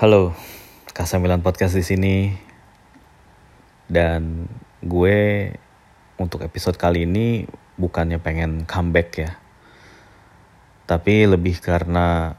Halo, 0.00 0.32
Kasamilan 0.96 1.44
Podcast 1.44 1.76
di 1.76 1.84
sini. 1.84 2.32
Dan 3.84 4.48
gue 4.80 5.52
untuk 6.16 6.40
episode 6.40 6.80
kali 6.80 7.04
ini 7.04 7.44
bukannya 7.76 8.16
pengen 8.16 8.64
comeback 8.64 9.08
ya. 9.20 9.36
Tapi 10.88 11.28
lebih 11.28 11.60
karena 11.60 12.32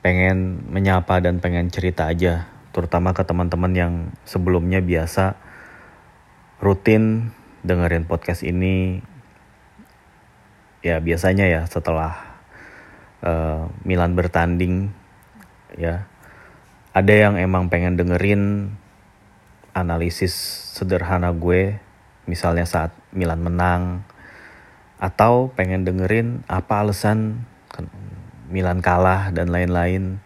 pengen 0.00 0.64
menyapa 0.72 1.20
dan 1.20 1.36
pengen 1.44 1.68
cerita 1.68 2.08
aja, 2.08 2.48
terutama 2.72 3.12
ke 3.12 3.28
teman-teman 3.28 3.76
yang 3.76 3.94
sebelumnya 4.24 4.80
biasa 4.80 5.36
rutin 6.64 7.36
dengerin 7.60 8.08
podcast 8.08 8.40
ini. 8.40 9.04
Ya 10.80 10.96
biasanya 10.96 11.44
ya 11.44 11.68
setelah 11.68 12.40
uh, 13.20 13.68
Milan 13.84 14.16
bertanding 14.16 14.96
ya 15.76 16.08
ada 16.92 17.12
yang 17.12 17.40
emang 17.40 17.72
pengen 17.72 17.96
dengerin 17.96 18.76
analisis 19.72 20.32
sederhana 20.76 21.32
gue 21.32 21.80
misalnya 22.28 22.68
saat 22.68 22.92
Milan 23.16 23.40
menang 23.40 24.04
atau 25.00 25.50
pengen 25.56 25.88
dengerin 25.88 26.44
apa 26.46 26.84
alasan 26.84 27.48
Milan 28.52 28.84
kalah 28.84 29.32
dan 29.32 29.48
lain-lain 29.48 30.20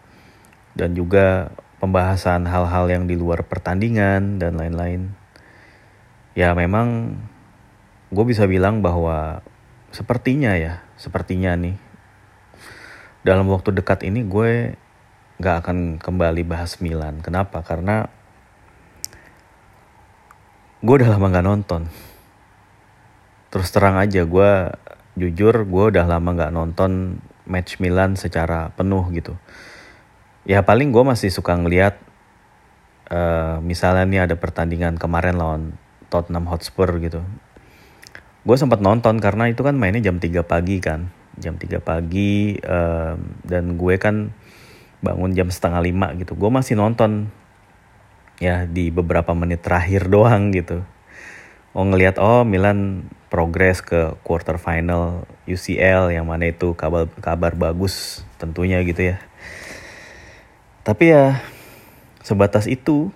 dan 0.74 0.92
juga 0.98 1.54
pembahasan 1.78 2.44
hal-hal 2.50 2.90
yang 2.90 3.04
di 3.06 3.14
luar 3.14 3.46
pertandingan 3.46 4.42
dan 4.42 4.58
lain-lain. 4.58 5.14
Ya 6.34 6.52
memang 6.52 7.16
gue 8.10 8.24
bisa 8.26 8.44
bilang 8.50 8.82
bahwa 8.82 9.40
sepertinya 9.94 10.58
ya 10.58 10.82
sepertinya 10.98 11.54
nih 11.54 11.78
dalam 13.22 13.46
waktu 13.48 13.72
dekat 13.72 14.04
ini 14.04 14.26
gue 14.26 14.76
gak 15.36 15.66
akan 15.66 16.00
kembali 16.00 16.42
bahas 16.48 16.80
Milan. 16.80 17.20
Kenapa? 17.20 17.60
Karena 17.60 18.08
gue 20.80 20.94
udah 20.96 21.10
lama 21.12 21.26
gak 21.28 21.46
nonton. 21.46 21.82
Terus 23.52 23.68
terang 23.72 24.00
aja 24.00 24.24
gue 24.24 24.50
jujur 25.16 25.64
gue 25.64 25.84
udah 25.92 26.04
lama 26.04 26.30
gak 26.36 26.52
nonton 26.52 27.20
match 27.48 27.80
Milan 27.80 28.16
secara 28.16 28.72
penuh 28.72 29.04
gitu. 29.12 29.36
Ya 30.48 30.64
paling 30.64 30.92
gue 30.92 31.02
masih 31.04 31.28
suka 31.28 31.56
ngeliat 31.56 31.98
uh, 33.10 33.58
misalnya 33.60 34.04
nih 34.06 34.20
ada 34.30 34.36
pertandingan 34.38 34.96
kemarin 34.96 35.36
lawan 35.36 35.62
Tottenham 36.08 36.48
Hotspur 36.48 36.96
gitu. 37.02 37.20
Gue 38.46 38.56
sempat 38.56 38.78
nonton 38.78 39.18
karena 39.18 39.50
itu 39.50 39.66
kan 39.66 39.74
mainnya 39.74 40.00
jam 40.00 40.22
3 40.22 40.46
pagi 40.46 40.78
kan. 40.78 41.10
Jam 41.36 41.58
3 41.58 41.82
pagi 41.82 42.56
um, 42.62 43.18
dan 43.42 43.74
gue 43.76 43.94
kan 43.98 44.30
bangun 45.00 45.32
jam 45.36 45.48
setengah 45.48 45.80
lima 45.84 46.12
gitu. 46.16 46.32
Gue 46.36 46.50
masih 46.52 46.76
nonton 46.78 47.28
ya 48.36 48.68
di 48.68 48.92
beberapa 48.92 49.32
menit 49.32 49.64
terakhir 49.64 50.08
doang 50.14 50.52
gitu. 50.52 50.84
Oh 51.76 51.84
ngelihat 51.84 52.16
oh 52.16 52.40
Milan 52.48 53.04
progres 53.28 53.84
ke 53.84 54.16
quarter 54.24 54.56
final 54.56 55.28
UCL 55.44 56.08
yang 56.08 56.24
mana 56.24 56.48
itu 56.48 56.72
kabar 56.72 57.04
kabar 57.20 57.52
bagus 57.52 58.24
tentunya 58.40 58.80
gitu 58.80 59.12
ya. 59.12 59.16
Tapi 60.80 61.12
ya 61.12 61.44
sebatas 62.24 62.64
itu 62.64 63.12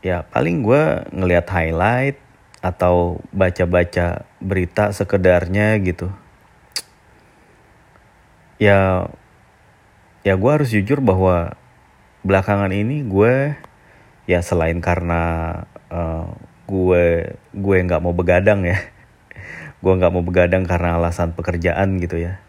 ya 0.00 0.24
paling 0.24 0.64
gue 0.64 0.82
ngelihat 1.12 1.46
highlight 1.52 2.16
atau 2.64 3.20
baca-baca 3.30 4.24
berita 4.40 4.94
sekedarnya 4.94 5.76
gitu. 5.84 6.08
Ya 8.56 9.10
ya 10.26 10.34
gue 10.34 10.50
harus 10.50 10.74
jujur 10.74 10.98
bahwa 10.98 11.54
belakangan 12.26 12.74
ini 12.74 13.06
gue 13.06 13.54
ya 14.26 14.42
selain 14.42 14.82
karena 14.82 15.22
uh, 15.86 16.34
gue 16.66 17.38
gue 17.54 17.76
nggak 17.86 18.02
mau 18.02 18.10
begadang 18.10 18.66
ya 18.66 18.82
gue 19.82 19.92
nggak 19.94 20.10
mau 20.10 20.26
begadang 20.26 20.66
karena 20.66 20.98
alasan 20.98 21.30
pekerjaan 21.30 22.02
gitu 22.02 22.18
ya. 22.18 22.42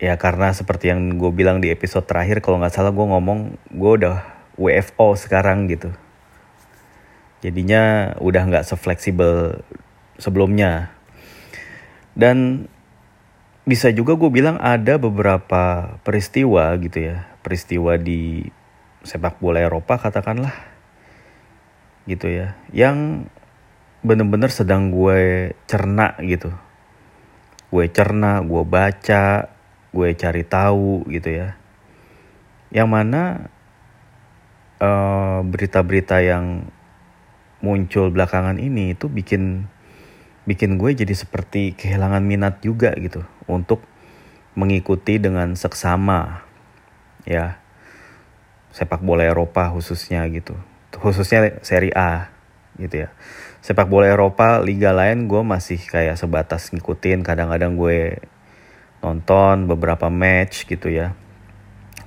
Ya 0.00 0.16
karena 0.16 0.52
seperti 0.52 0.92
yang 0.92 1.16
gue 1.16 1.32
bilang 1.32 1.60
di 1.60 1.72
episode 1.72 2.04
terakhir 2.08 2.44
kalau 2.44 2.60
nggak 2.60 2.72
salah 2.72 2.92
gue 2.92 3.04
ngomong 3.04 3.56
gue 3.72 3.92
udah 4.00 4.20
WFO 4.60 5.16
sekarang 5.16 5.72
gitu. 5.72 5.92
Jadinya 7.40 8.12
udah 8.20 8.42
nggak 8.44 8.64
sefleksibel 8.68 9.64
sebelumnya. 10.20 10.92
Dan 12.12 12.68
bisa 13.68 13.92
juga 13.92 14.16
gue 14.16 14.30
bilang 14.32 14.56
ada 14.56 14.96
beberapa 14.96 15.96
peristiwa 16.00 16.72
gitu 16.80 17.12
ya. 17.12 17.28
Peristiwa 17.44 17.96
di 18.00 18.48
sepak 19.04 19.40
bola 19.40 19.60
Eropa 19.60 20.00
katakanlah. 20.00 20.54
Gitu 22.08 22.26
ya. 22.28 22.56
Yang 22.72 23.28
bener-bener 24.00 24.48
sedang 24.48 24.88
gue 24.88 25.52
cerna 25.68 26.16
gitu. 26.24 26.52
Gue 27.68 27.86
cerna 27.92 28.40
gue 28.40 28.64
baca 28.64 29.52
gue 29.90 30.08
cari 30.16 30.42
tahu 30.46 31.04
gitu 31.10 31.28
ya. 31.28 31.58
Yang 32.70 32.88
mana 32.88 33.22
berita-berita 35.44 36.16
uh, 36.18 36.24
yang 36.24 36.46
muncul 37.60 38.08
belakangan 38.08 38.56
ini 38.56 38.96
itu 38.96 39.12
bikin 39.12 39.68
bikin 40.48 40.80
gue 40.80 40.96
jadi 40.96 41.12
seperti 41.12 41.76
kehilangan 41.76 42.24
minat 42.24 42.64
juga 42.64 42.96
gitu 42.96 43.20
untuk 43.50 43.82
mengikuti 44.54 45.18
dengan 45.18 45.54
seksama 45.54 46.46
ya. 47.26 47.58
Sepak 48.70 49.02
bola 49.02 49.26
Eropa 49.26 49.66
khususnya 49.74 50.22
gitu. 50.30 50.54
Khususnya 50.94 51.58
Serie 51.66 51.94
A 51.94 52.30
gitu 52.78 53.06
ya. 53.06 53.08
Sepak 53.60 53.90
bola 53.90 54.06
Eropa 54.06 54.62
liga 54.62 54.94
lain 54.94 55.26
gue 55.26 55.42
masih 55.42 55.82
kayak 55.82 56.14
sebatas 56.16 56.70
ngikutin. 56.70 57.26
Kadang-kadang 57.26 57.74
gue 57.74 58.22
nonton 59.02 59.66
beberapa 59.66 60.06
match 60.06 60.70
gitu 60.70 60.86
ya. 60.86 61.18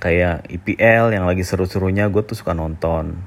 Kayak 0.00 0.48
IPL 0.48 1.14
yang 1.14 1.24
lagi 1.28 1.44
seru-serunya 1.44 2.08
gue 2.08 2.24
tuh 2.24 2.36
suka 2.36 2.56
nonton. 2.56 3.20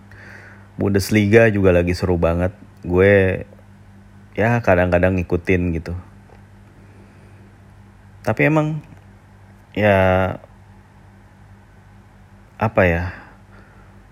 Bundesliga 0.78 1.50
juga 1.54 1.74
lagi 1.74 1.94
seru 1.94 2.18
banget. 2.18 2.54
Gue 2.82 3.46
ya 4.38 4.62
kadang-kadang 4.62 5.18
ngikutin 5.18 5.62
gitu. 5.78 5.94
Tapi 8.28 8.42
emang 8.44 8.84
ya 9.72 10.36
apa 12.60 12.82
ya? 12.84 13.04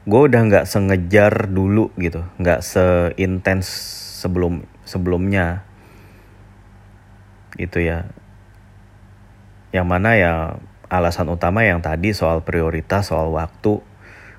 Gue 0.08 0.32
udah 0.32 0.40
nggak 0.48 0.70
sengejar 0.70 1.52
dulu 1.52 1.92
gitu, 2.00 2.24
nggak 2.40 2.64
seintens 2.64 3.68
sebelum 4.24 4.64
sebelumnya 4.88 5.68
gitu 7.60 7.84
ya. 7.84 8.08
Yang 9.76 9.88
mana 9.92 10.10
ya 10.16 10.34
alasan 10.88 11.28
utama 11.28 11.68
yang 11.68 11.84
tadi 11.84 12.16
soal 12.16 12.40
prioritas, 12.48 13.12
soal 13.12 13.36
waktu, 13.36 13.84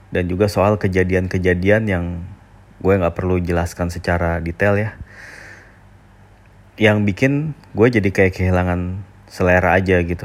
dan 0.09 0.25
juga 0.25 0.49
soal 0.49 0.81
kejadian-kejadian 0.81 1.85
yang 1.85 2.25
gue 2.81 2.93
nggak 2.97 3.13
perlu 3.13 3.41
jelaskan 3.41 3.89
secara 3.93 4.41
detail 4.41 4.77
ya 4.77 4.91
yang 6.77 7.09
bikin 7.09 7.57
gue 7.73 7.89
jadi 7.89 8.09
kayak 8.13 8.37
kehilangan 8.37 9.01
selera 9.37 9.77
aja 9.77 10.01
gitu. 10.01 10.25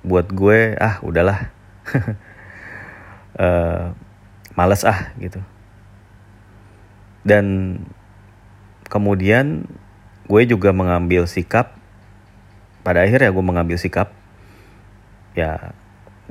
Buat 0.00 0.32
gue 0.32 0.80
ah 0.80 0.96
udahlah. 1.04 1.52
Uh, 3.36 3.92
males 4.56 4.80
ah 4.88 5.12
gitu. 5.20 5.44
Dan 7.20 7.76
kemudian 8.88 9.68
gue 10.24 10.42
juga 10.48 10.72
mengambil 10.72 11.28
sikap 11.28 11.76
pada 12.80 13.04
akhirnya 13.04 13.28
gue 13.28 13.44
mengambil 13.44 13.76
sikap 13.76 14.14
ya 15.36 15.76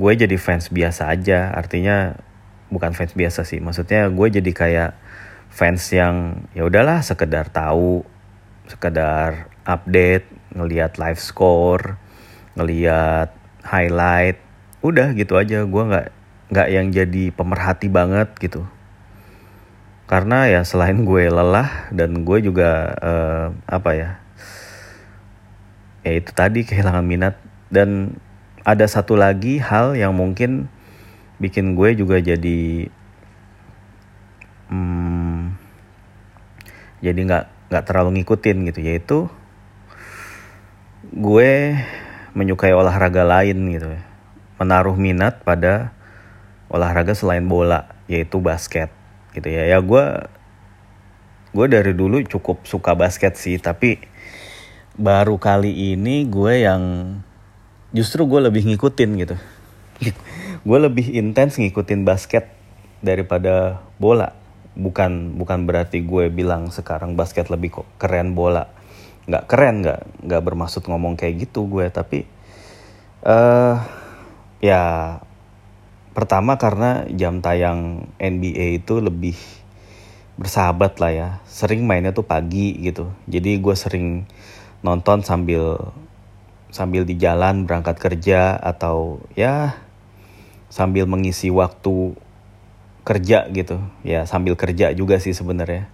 gue 0.02 0.12
jadi 0.18 0.34
fans 0.42 0.74
biasa 0.74 1.14
aja. 1.14 1.54
Artinya 1.54 2.18
bukan 2.74 2.98
fans 2.98 3.14
biasa 3.14 3.46
sih. 3.46 3.62
Maksudnya 3.62 4.10
gue 4.10 4.28
jadi 4.42 4.50
kayak 4.50 4.92
fans 5.54 5.86
yang 5.94 6.50
ya 6.58 6.66
udahlah 6.66 7.06
sekedar 7.06 7.54
tahu 7.54 8.02
sekedar 8.66 9.46
update 9.62 10.26
ngelihat 10.58 10.98
live 10.98 11.22
score 11.22 12.02
ngelihat 12.56 13.36
highlight 13.62 14.40
udah 14.80 15.12
gitu 15.14 15.36
aja. 15.36 15.64
Gue 15.68 15.84
nggak 15.86 16.08
nggak 16.52 16.68
yang 16.72 16.88
jadi 16.90 17.24
pemerhati 17.36 17.88
banget 17.92 18.32
gitu. 18.40 18.64
Karena 20.06 20.46
ya 20.46 20.62
selain 20.62 21.02
gue 21.02 21.28
lelah 21.28 21.90
dan 21.90 22.22
gue 22.22 22.38
juga 22.46 22.94
uh, 23.02 23.46
apa 23.66 23.92
ya 23.98 24.10
ya 26.06 26.12
itu 26.22 26.32
tadi 26.32 26.62
kehilangan 26.64 27.06
minat. 27.06 27.36
Dan 27.74 28.22
ada 28.62 28.86
satu 28.86 29.18
lagi 29.18 29.58
hal 29.58 29.98
yang 29.98 30.14
mungkin 30.14 30.70
bikin 31.42 31.76
gue 31.76 31.98
juga 31.98 32.22
jadi 32.22 32.88
hmm, 34.70 35.58
jadi 37.04 37.20
nggak 37.20 37.46
nggak 37.74 37.86
terlalu 37.90 38.22
ngikutin 38.22 38.58
gitu. 38.70 38.80
Yaitu 38.86 39.18
gue 41.10 41.52
menyukai 42.36 42.76
olahraga 42.76 43.24
lain 43.24 43.58
gitu 43.72 43.88
ya. 43.96 44.04
Menaruh 44.60 45.00
minat 45.00 45.42
pada 45.42 45.96
olahraga 46.68 47.16
selain 47.16 47.48
bola 47.48 47.96
yaitu 48.12 48.44
basket 48.44 48.92
gitu 49.32 49.48
ya. 49.48 49.64
Ya 49.66 49.80
gue 49.80 50.06
gue 51.56 51.66
dari 51.72 51.96
dulu 51.96 52.20
cukup 52.28 52.68
suka 52.68 52.92
basket 52.94 53.40
sih 53.40 53.56
tapi 53.56 54.04
baru 55.00 55.40
kali 55.40 55.96
ini 55.96 56.28
gue 56.28 56.68
yang 56.68 56.84
justru 57.96 58.28
gue 58.28 58.44
lebih 58.44 58.68
ngikutin 58.68 59.12
gitu. 59.24 59.36
Gue 60.66 60.82
lebih 60.82 61.14
intens 61.14 61.62
ngikutin 61.62 62.10
basket 62.10 62.50
daripada 63.00 63.86
bola. 64.02 64.34
Bukan 64.74 65.38
bukan 65.38 65.70
berarti 65.70 66.02
gue 66.02 66.28
bilang 66.34 66.74
sekarang 66.74 67.14
basket 67.14 67.54
lebih 67.54 67.80
kok 67.80 67.88
keren 68.02 68.34
bola 68.34 68.66
nggak 69.26 69.44
keren 69.50 69.82
nggak 69.82 70.02
nggak 70.26 70.42
bermaksud 70.46 70.86
ngomong 70.86 71.18
kayak 71.18 71.50
gitu 71.50 71.66
gue 71.66 71.90
tapi 71.90 72.30
uh, 73.26 73.82
ya 74.62 75.18
pertama 76.16 76.56
karena 76.56 77.04
jam 77.12 77.44
tayang 77.44 78.08
NBA 78.22 78.80
itu 78.80 79.04
lebih 79.04 79.36
bersahabat 80.40 81.00
lah 81.00 81.12
ya. 81.12 81.30
Sering 81.48 81.84
mainnya 81.84 82.16
tuh 82.16 82.24
pagi 82.24 82.76
gitu. 82.80 83.12
Jadi 83.28 83.60
gue 83.60 83.76
sering 83.76 84.24
nonton 84.80 85.24
sambil 85.28 85.92
sambil 86.72 87.08
di 87.08 87.16
jalan 87.16 87.64
berangkat 87.64 87.96
kerja 88.00 88.56
atau 88.60 89.24
ya 89.36 89.80
sambil 90.68 91.08
mengisi 91.08 91.52
waktu 91.52 92.16
kerja 93.08 93.48
gitu. 93.52 93.80
Ya 94.04 94.24
sambil 94.28 94.60
kerja 94.60 94.92
juga 94.96 95.20
sih 95.20 95.36
sebenarnya. 95.36 95.88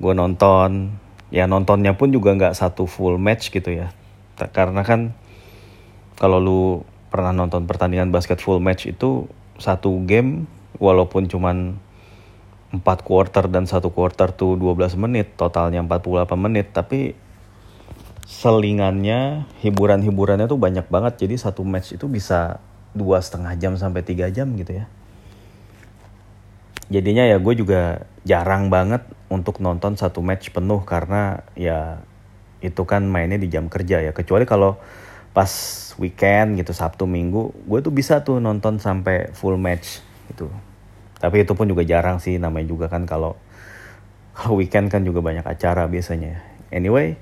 Gue 0.00 0.12
nonton 0.12 0.96
ya 1.30 1.50
nontonnya 1.50 1.98
pun 1.98 2.14
juga 2.14 2.34
nggak 2.34 2.54
satu 2.54 2.86
full 2.86 3.18
match 3.18 3.50
gitu 3.50 3.72
ya. 3.72 3.90
Karena 4.36 4.84
kan 4.84 5.16
kalau 6.16 6.38
lu 6.38 6.60
pernah 7.08 7.32
nonton 7.32 7.64
pertandingan 7.64 8.12
basket 8.12 8.40
full 8.42 8.60
match 8.60 8.88
itu 8.90 9.28
satu 9.56 10.04
game 10.04 10.44
walaupun 10.76 11.28
cuman 11.28 11.80
4 12.74 12.82
quarter 13.00 13.48
dan 13.48 13.64
satu 13.64 13.88
quarter 13.94 14.34
tuh 14.34 14.58
12 14.58 15.00
menit 15.00 15.32
totalnya 15.38 15.80
48 15.80 16.36
menit 16.36 16.74
tapi 16.76 17.16
selingannya 18.26 19.46
hiburan-hiburannya 19.62 20.50
tuh 20.50 20.58
banyak 20.58 20.86
banget. 20.90 21.24
Jadi 21.24 21.34
satu 21.40 21.62
match 21.62 21.94
itu 21.96 22.10
bisa 22.10 22.60
dua 22.96 23.20
setengah 23.20 23.52
jam 23.60 23.72
sampai 23.76 24.00
tiga 24.00 24.32
jam 24.32 24.56
gitu 24.56 24.72
ya 24.82 24.88
jadinya 26.86 27.26
ya 27.26 27.36
gue 27.42 27.54
juga 27.58 28.06
jarang 28.22 28.70
banget 28.70 29.02
untuk 29.26 29.58
nonton 29.58 29.98
satu 29.98 30.22
match 30.22 30.54
penuh 30.54 30.82
karena 30.86 31.42
ya 31.58 32.02
itu 32.62 32.82
kan 32.86 33.04
mainnya 33.06 33.38
di 33.38 33.50
jam 33.50 33.66
kerja 33.66 34.02
ya. 34.02 34.12
Kecuali 34.14 34.46
kalau 34.46 34.78
pas 35.36 35.50
weekend 36.00 36.56
gitu 36.56 36.72
Sabtu 36.72 37.04
Minggu 37.04 37.52
gue 37.68 37.78
tuh 37.84 37.92
bisa 37.92 38.24
tuh 38.24 38.40
nonton 38.40 38.78
sampai 38.80 39.30
full 39.34 39.58
match 39.58 40.00
gitu. 40.32 40.48
Tapi 41.16 41.44
itu 41.44 41.52
pun 41.56 41.66
juga 41.66 41.82
jarang 41.82 42.22
sih 42.22 42.38
namanya 42.40 42.68
juga 42.70 42.86
kan 42.88 43.04
kalau 43.04 43.36
kalau 44.36 44.60
weekend 44.60 44.92
kan 44.92 45.02
juga 45.02 45.20
banyak 45.20 45.44
acara 45.44 45.84
biasanya. 45.90 46.40
Anyway 46.70 47.18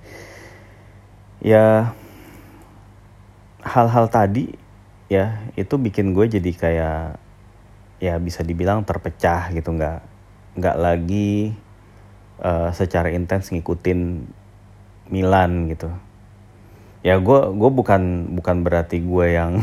ya 1.45 1.93
hal-hal 3.65 4.09
tadi 4.09 4.57
ya 5.09 5.41
itu 5.57 5.77
bikin 5.77 6.17
gue 6.17 6.29
jadi 6.29 6.51
kayak 6.53 7.24
ya 8.03 8.19
bisa 8.19 8.43
dibilang 8.43 8.83
terpecah 8.83 9.51
gitu 9.55 9.75
nggak 9.75 10.01
nggak 10.55 10.77
lagi 10.79 11.55
uh, 12.43 12.71
secara 12.71 13.11
intens 13.11 13.51
ngikutin 13.51 14.01
Milan 15.11 15.69
gitu. 15.71 15.91
Ya 17.05 17.21
gue 17.21 17.41
gue 17.53 17.71
bukan 17.71 18.33
bukan 18.33 18.57
berarti 18.65 19.03
gue 19.05 19.27
yang 19.37 19.61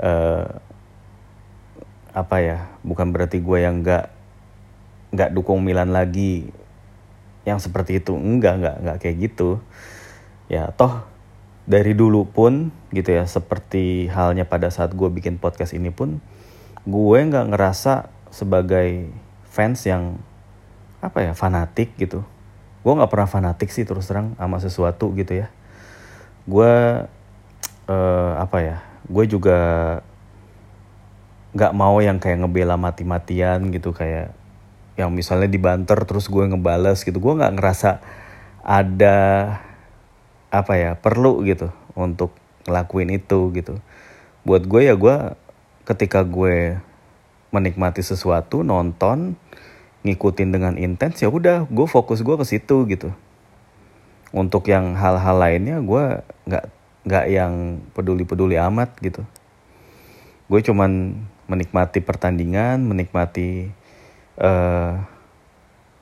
uh, 0.00 0.46
apa 2.22 2.36
ya 2.44 2.58
bukan 2.84 3.08
berarti 3.12 3.40
gue 3.40 3.58
yang 3.60 3.80
nggak 3.80 4.06
nggak 5.12 5.30
dukung 5.32 5.60
Milan 5.60 5.92
lagi 5.92 6.48
yang 7.44 7.60
seperti 7.60 8.00
itu. 8.00 8.16
Enggak 8.16 8.62
enggak 8.62 8.76
enggak 8.80 8.96
kayak 9.02 9.16
gitu. 9.30 9.60
Ya 10.48 10.72
toh 10.72 11.04
dari 11.62 11.94
dulu 11.94 12.26
pun 12.26 12.74
gitu 12.90 13.14
ya 13.14 13.24
seperti 13.28 14.10
halnya 14.10 14.42
pada 14.42 14.68
saat 14.72 14.92
gue 14.98 15.06
bikin 15.06 15.38
podcast 15.38 15.78
ini 15.78 15.94
pun 15.94 16.18
gue 16.82 17.18
nggak 17.22 17.54
ngerasa 17.54 18.10
sebagai 18.34 19.12
fans 19.46 19.86
yang 19.86 20.18
apa 21.02 21.30
ya 21.30 21.32
fanatik 21.34 21.94
gitu. 21.98 22.26
Gue 22.82 22.92
nggak 22.98 23.10
pernah 23.10 23.28
fanatik 23.30 23.70
sih 23.70 23.86
terus 23.86 24.10
terang 24.10 24.34
sama 24.34 24.58
sesuatu 24.58 25.14
gitu 25.14 25.46
ya. 25.46 25.50
Gue 26.48 27.06
uh, 27.86 28.32
apa 28.38 28.58
ya 28.62 28.76
gue 29.06 29.24
juga 29.26 29.58
nggak 31.52 31.72
mau 31.76 32.00
yang 32.00 32.16
kayak 32.16 32.42
ngebela 32.42 32.80
mati-matian 32.80 33.68
gitu 33.70 33.92
kayak 33.92 34.32
yang 34.96 35.12
misalnya 35.12 35.50
dibanter 35.50 35.98
terus 36.08 36.26
gue 36.26 36.44
ngebales 36.48 37.04
gitu. 37.06 37.18
Gue 37.22 37.34
nggak 37.38 37.54
ngerasa 37.58 38.02
ada 38.62 39.18
apa 40.52 40.72
ya 40.78 40.94
perlu 40.98 41.42
gitu 41.46 41.70
untuk 41.94 42.34
ngelakuin 42.66 43.10
itu 43.14 43.50
gitu. 43.54 43.78
Buat 44.42 44.66
gue 44.66 44.90
ya 44.90 44.94
gue 44.98 45.16
ketika 45.82 46.22
gue 46.22 46.78
menikmati 47.52 48.00
sesuatu 48.00 48.64
nonton 48.64 49.36
ngikutin 50.02 50.50
dengan 50.50 50.74
intens 50.80 51.22
ya 51.22 51.30
udah 51.30 51.68
gue 51.68 51.86
fokus 51.86 52.22
gue 52.24 52.36
ke 52.38 52.46
situ 52.46 52.86
gitu. 52.90 53.10
Untuk 54.32 54.66
yang 54.72 54.96
hal-hal 54.96 55.36
lainnya 55.36 55.78
gue 55.84 56.04
nggak 56.48 56.64
nggak 57.02 57.26
yang 57.28 57.82
peduli-peduli 57.92 58.56
amat 58.58 58.96
gitu. 59.04 59.22
Gue 60.48 60.60
cuman 60.64 61.18
menikmati 61.50 62.00
pertandingan 62.00 62.80
menikmati 62.80 63.68
uh, 64.40 65.02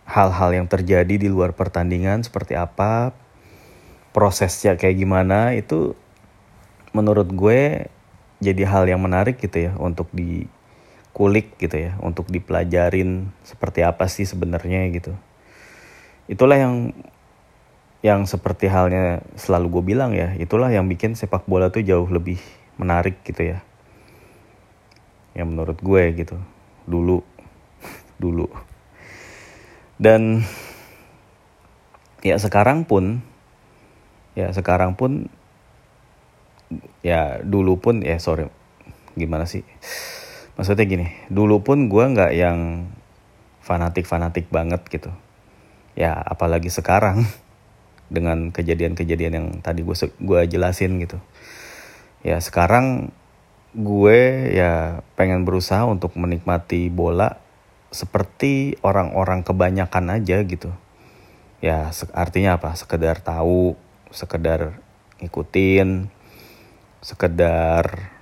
hal-hal 0.06 0.50
yang 0.54 0.66
terjadi 0.66 1.14
di 1.18 1.28
luar 1.30 1.54
pertandingan 1.54 2.22
seperti 2.22 2.58
apa 2.58 3.14
prosesnya 4.10 4.74
kayak 4.74 4.98
gimana 4.98 5.54
itu 5.54 5.94
menurut 6.90 7.30
gue 7.30 7.86
jadi 8.40 8.64
hal 8.64 8.88
yang 8.88 9.04
menarik 9.04 9.36
gitu 9.36 9.70
ya 9.70 9.72
untuk 9.76 10.08
dikulik 10.16 11.60
gitu 11.60 11.76
ya 11.76 12.00
untuk 12.00 12.26
dipelajarin 12.32 13.28
seperti 13.44 13.84
apa 13.84 14.08
sih 14.08 14.24
sebenarnya 14.24 14.88
gitu. 14.96 15.12
Itulah 16.26 16.56
yang 16.56 16.74
yang 18.00 18.24
seperti 18.24 18.64
halnya 18.72 19.20
selalu 19.36 19.66
gue 19.76 19.82
bilang 19.92 20.16
ya 20.16 20.32
itulah 20.40 20.72
yang 20.72 20.88
bikin 20.88 21.12
sepak 21.12 21.44
bola 21.44 21.68
tuh 21.68 21.84
jauh 21.84 22.08
lebih 22.08 22.40
menarik 22.80 23.20
gitu 23.28 23.56
ya. 23.56 23.60
Yang 25.36 25.46
menurut 25.52 25.78
gue 25.84 26.02
gitu 26.16 26.36
dulu 26.88 27.20
dulu. 28.22 28.48
Dan 30.00 30.40
ya 32.24 32.40
sekarang 32.40 32.88
pun 32.88 33.20
ya 34.32 34.48
sekarang 34.56 34.96
pun 34.96 35.28
ya 37.00 37.40
dulu 37.44 37.80
pun 37.80 38.04
ya 38.04 38.20
sorry. 38.20 38.48
Gimana 39.16 39.44
sih? 39.44 39.66
Maksudnya 40.56 40.84
gini 40.84 41.06
dulu 41.32 41.64
pun 41.64 41.88
gue 41.88 42.04
nggak 42.04 42.32
yang 42.36 42.88
fanatik 43.64 44.04
fanatik 44.04 44.48
banget 44.52 44.84
gitu. 44.88 45.10
Ya 45.96 46.16
apalagi 46.16 46.68
sekarang 46.72 47.24
dengan 48.14 48.50
kejadian-kejadian 48.50 49.32
yang 49.36 49.48
tadi 49.62 49.86
gue 49.86 49.96
gue 49.96 50.40
jelasin 50.48 51.00
gitu. 51.00 51.18
Ya 52.20 52.36
sekarang 52.42 53.14
gue 53.70 54.50
ya 54.50 55.00
pengen 55.14 55.46
berusaha 55.46 55.86
untuk 55.86 56.18
menikmati 56.18 56.90
bola 56.90 57.38
seperti 57.94 58.78
orang-orang 58.82 59.42
kebanyakan 59.46 60.20
aja 60.20 60.42
gitu. 60.42 60.70
Ya 61.60 61.92
artinya 62.14 62.56
apa? 62.56 62.74
Sekedar 62.74 63.22
tahu 63.22 63.78
sekedar 64.10 64.82
ngikutin 65.22 66.19
sekedar 67.00 68.12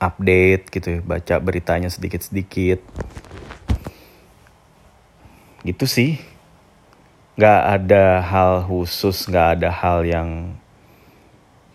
update 0.00 0.72
gitu 0.72 0.98
ya 0.98 1.00
baca 1.04 1.34
beritanya 1.40 1.92
sedikit-sedikit. 1.92 2.80
Gitu 5.62 5.84
sih. 5.84 6.16
Nggak 7.38 7.60
ada 7.78 8.04
hal 8.24 8.66
khusus 8.66 9.30
nggak 9.30 9.60
ada 9.60 9.70
hal 9.70 10.02
yang 10.02 10.58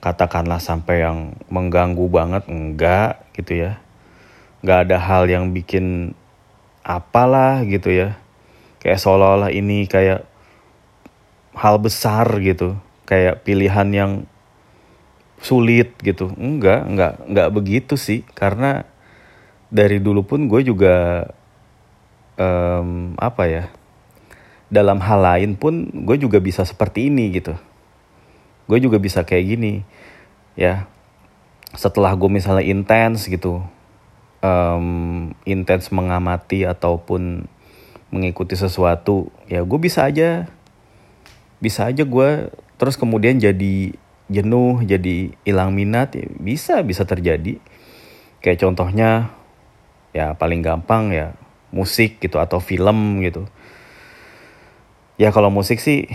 katakanlah 0.03 0.59
sampai 0.59 1.07
yang 1.07 1.31
mengganggu 1.47 2.03
banget 2.11 2.43
enggak 2.51 3.23
gitu 3.37 3.69
ya. 3.69 3.79
Nggak 4.59 4.79
ada 4.89 4.97
hal 4.99 5.23
yang 5.31 5.55
bikin 5.55 6.17
apalah 6.83 7.63
gitu 7.63 7.93
ya. 7.93 8.19
Kayak 8.83 8.99
seolah-olah 8.99 9.55
ini 9.55 9.87
kayak 9.87 10.27
hal 11.55 11.79
besar 11.79 12.27
gitu. 12.43 12.75
Kayak 13.07 13.47
pilihan 13.47 13.87
yang 13.95 14.11
sulit 15.43 15.93
gitu. 15.99 16.31
Enggak 16.39 16.87
enggak 16.87 17.13
enggak 17.27 17.47
begitu 17.51 17.93
sih. 17.99 18.23
Karena 18.33 18.87
dari 19.67 19.99
dulu 19.99 20.23
pun 20.23 20.47
gue 20.47 20.63
juga 20.63 21.27
um, 22.39 23.13
apa 23.19 23.43
ya 23.45 23.63
dalam 24.71 24.97
hal 25.03 25.19
lain 25.21 25.51
pun 25.59 25.91
gue 25.91 26.17
juga 26.17 26.39
bisa 26.39 26.63
seperti 26.63 27.11
ini 27.11 27.35
gitu. 27.35 27.53
Gue 28.65 28.79
juga 28.79 28.97
bisa 28.97 29.21
kayak 29.27 29.45
gini 29.45 29.83
ya. 30.55 30.87
Setelah 31.75 32.15
gue 32.15 32.29
misalnya 32.31 32.63
intens 32.63 33.27
gitu 33.27 33.65
um, 34.43 35.31
intens 35.47 35.89
mengamati 35.89 36.67
ataupun 36.67 37.47
mengikuti 38.13 38.53
sesuatu 38.53 39.33
ya 39.49 39.65
gue 39.65 39.79
bisa 39.81 40.05
aja 40.05 40.45
bisa 41.57 41.89
aja 41.89 42.05
gue 42.05 42.53
terus 42.77 42.93
kemudian 42.99 43.41
jadi 43.41 43.95
jenuh 44.33 44.81
jadi 44.81 45.29
hilang 45.45 45.77
minat 45.77 46.17
ya 46.17 46.25
bisa 46.41 46.81
bisa 46.81 47.05
terjadi. 47.05 47.61
Kayak 48.41 48.59
contohnya 48.65 49.31
ya 50.11 50.33
paling 50.33 50.65
gampang 50.65 51.13
ya 51.13 51.37
musik 51.69 52.17
gitu 52.19 52.41
atau 52.41 52.57
film 52.57 53.21
gitu. 53.21 53.45
Ya 55.21 55.29
kalau 55.29 55.53
musik 55.53 55.77
sih 55.77 56.09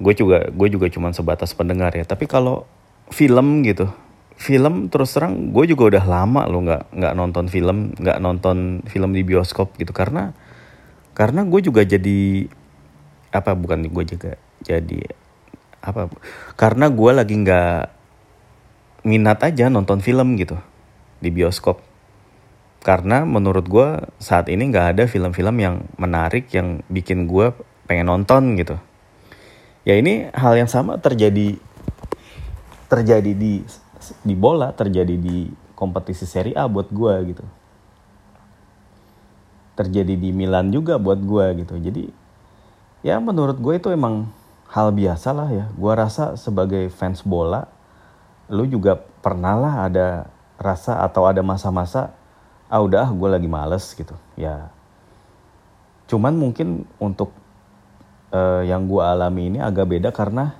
gue 0.00 0.14
juga 0.16 0.48
gue 0.48 0.68
juga 0.72 0.88
cuman 0.88 1.12
sebatas 1.12 1.52
pendengar 1.52 1.92
ya. 1.92 2.08
Tapi 2.08 2.24
kalau 2.24 2.64
film 3.12 3.62
gitu 3.64 3.92
film 4.38 4.86
terus 4.86 5.18
terang 5.18 5.50
gue 5.50 5.64
juga 5.66 5.98
udah 5.98 6.04
lama 6.06 6.46
lo 6.46 6.62
nggak 6.62 6.94
nggak 6.94 7.14
nonton 7.18 7.50
film 7.50 7.90
nggak 7.98 8.22
nonton 8.22 8.86
film 8.88 9.12
di 9.12 9.22
bioskop 9.22 9.76
gitu. 9.76 9.92
Karena 9.92 10.32
karena 11.12 11.44
gue 11.44 11.60
juga 11.60 11.82
jadi 11.82 12.46
apa 13.34 13.52
bukan 13.52 13.90
gue 13.92 14.04
juga 14.08 14.32
jadi 14.64 15.27
apa? 15.88 16.12
Karena 16.54 16.92
gue 16.92 17.10
lagi 17.16 17.34
nggak 17.34 17.80
minat 19.08 19.40
aja 19.40 19.72
nonton 19.72 20.04
film 20.04 20.36
gitu 20.36 20.60
di 21.18 21.32
bioskop. 21.32 21.80
Karena 22.84 23.26
menurut 23.26 23.66
gue 23.66 23.88
saat 24.22 24.46
ini 24.52 24.70
nggak 24.70 24.86
ada 24.96 25.04
film-film 25.10 25.56
yang 25.58 25.82
menarik 25.98 26.46
yang 26.54 26.84
bikin 26.86 27.26
gue 27.26 27.50
pengen 27.88 28.06
nonton 28.12 28.54
gitu. 28.54 28.76
Ya 29.82 29.96
ini 29.96 30.28
hal 30.36 30.54
yang 30.60 30.70
sama 30.70 31.00
terjadi 31.00 31.56
terjadi 32.88 33.32
di 33.32 33.64
di 34.24 34.34
bola 34.36 34.72
terjadi 34.72 35.16
di 35.16 35.48
kompetisi 35.74 36.28
Serie 36.28 36.54
A 36.54 36.68
buat 36.68 36.92
gue 36.92 37.14
gitu. 37.34 37.44
Terjadi 39.74 40.14
di 40.14 40.30
Milan 40.34 40.70
juga 40.70 41.00
buat 41.00 41.18
gue 41.18 41.64
gitu. 41.64 41.74
Jadi 41.80 42.04
ya 43.02 43.18
menurut 43.22 43.58
gue 43.58 43.74
itu 43.78 43.88
emang 43.90 44.30
hal 44.68 44.92
biasa 44.92 45.32
lah 45.32 45.48
ya 45.52 45.66
gue 45.72 45.92
rasa 45.92 46.36
sebagai 46.36 46.88
fans 46.92 47.24
bola 47.24 47.68
lu 48.48 48.64
juga 48.68 48.96
pernah 48.96 49.56
lah 49.56 49.74
ada 49.88 50.06
rasa 50.60 51.00
atau 51.04 51.24
ada 51.24 51.40
masa-masa 51.40 52.12
ah 52.68 52.80
udah 52.80 53.08
gue 53.12 53.28
lagi 53.28 53.48
males 53.48 53.84
gitu 53.96 54.16
ya 54.36 54.68
cuman 56.08 56.36
mungkin 56.36 56.88
untuk 57.00 57.32
uh, 58.32 58.64
yang 58.64 58.88
gue 58.88 59.00
alami 59.00 59.52
ini 59.52 59.58
agak 59.60 59.88
beda 59.88 60.12
karena 60.12 60.56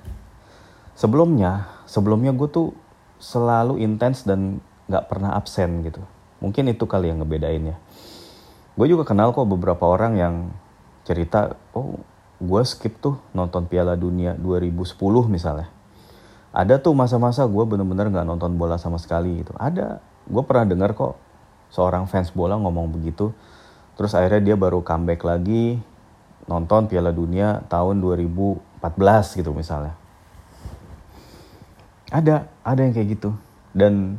sebelumnya 0.97 1.69
sebelumnya 1.89 2.33
gue 2.33 2.49
tuh 2.49 2.69
selalu 3.19 3.83
intens 3.83 4.23
dan 4.23 4.63
nggak 4.89 5.05
pernah 5.05 5.37
absen 5.37 5.85
gitu. 5.85 6.01
Mungkin 6.39 6.71
itu 6.71 6.87
kali 6.87 7.11
yang 7.11 7.21
ngebedainnya. 7.21 7.77
Gue 8.73 8.87
juga 8.87 9.03
kenal 9.03 9.35
kok 9.35 9.45
beberapa 9.45 9.85
orang 9.85 10.15
yang 10.15 10.35
cerita, 11.03 11.59
oh 11.75 11.99
gue 12.39 12.61
skip 12.63 12.97
tuh 13.03 13.19
nonton 13.35 13.67
Piala 13.67 13.99
Dunia 13.99 14.35
2010 14.39 14.95
misalnya. 15.27 15.67
Ada 16.49 16.81
tuh 16.81 16.97
masa-masa 16.97 17.45
gue 17.45 17.63
bener-bener 17.67 18.09
nggak 18.09 18.25
nonton 18.25 18.57
bola 18.57 18.79
sama 18.81 18.97
sekali 18.97 19.45
gitu. 19.45 19.53
Ada, 19.59 20.01
gue 20.25 20.43
pernah 20.47 20.65
dengar 20.65 20.97
kok 20.97 21.19
seorang 21.69 22.09
fans 22.09 22.33
bola 22.33 22.57
ngomong 22.57 22.89
begitu. 22.89 23.35
Terus 23.99 24.15
akhirnya 24.15 24.41
dia 24.41 24.55
baru 24.55 24.81
comeback 24.81 25.21
lagi 25.27 25.77
nonton 26.49 26.89
Piala 26.89 27.13
Dunia 27.13 27.61
tahun 27.69 28.01
2014 28.01 28.81
gitu 29.37 29.53
misalnya 29.53 29.93
ada 32.09 32.49
ada 32.65 32.79
yang 32.81 32.93
kayak 32.93 33.21
gitu 33.21 33.37
dan 33.77 34.17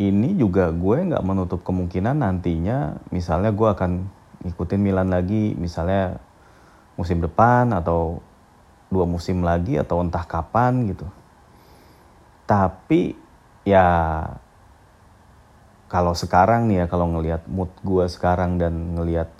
ini 0.00 0.32
juga 0.32 0.72
gue 0.72 1.12
nggak 1.12 1.24
menutup 1.24 1.60
kemungkinan 1.60 2.24
nantinya 2.24 2.96
misalnya 3.12 3.52
gue 3.52 3.68
akan 3.68 4.08
ngikutin 4.48 4.80
Milan 4.80 5.12
lagi 5.12 5.52
misalnya 5.60 6.22
musim 6.98 7.22
depan 7.22 7.70
atau 7.70 8.18
dua 8.90 9.06
musim 9.06 9.46
lagi 9.46 9.78
atau 9.78 10.02
entah 10.02 10.26
kapan 10.26 10.90
gitu. 10.90 11.06
Tapi 12.44 13.14
ya 13.62 13.86
kalau 15.88 16.12
sekarang 16.12 16.68
nih 16.68 16.84
ya 16.84 16.86
kalau 16.90 17.08
ngelihat 17.08 17.46
mood 17.48 17.72
gue 17.80 18.04
sekarang 18.10 18.60
dan 18.60 18.98
ngelihat 18.98 19.30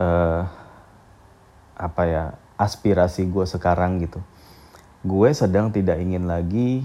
uh, 0.00 0.48
apa 1.76 2.02
ya 2.08 2.24
aspirasi 2.56 3.28
gue 3.28 3.44
sekarang 3.44 4.00
gitu 4.00 4.24
gue 5.04 5.28
sedang 5.36 5.68
tidak 5.68 6.00
ingin 6.00 6.24
lagi 6.24 6.82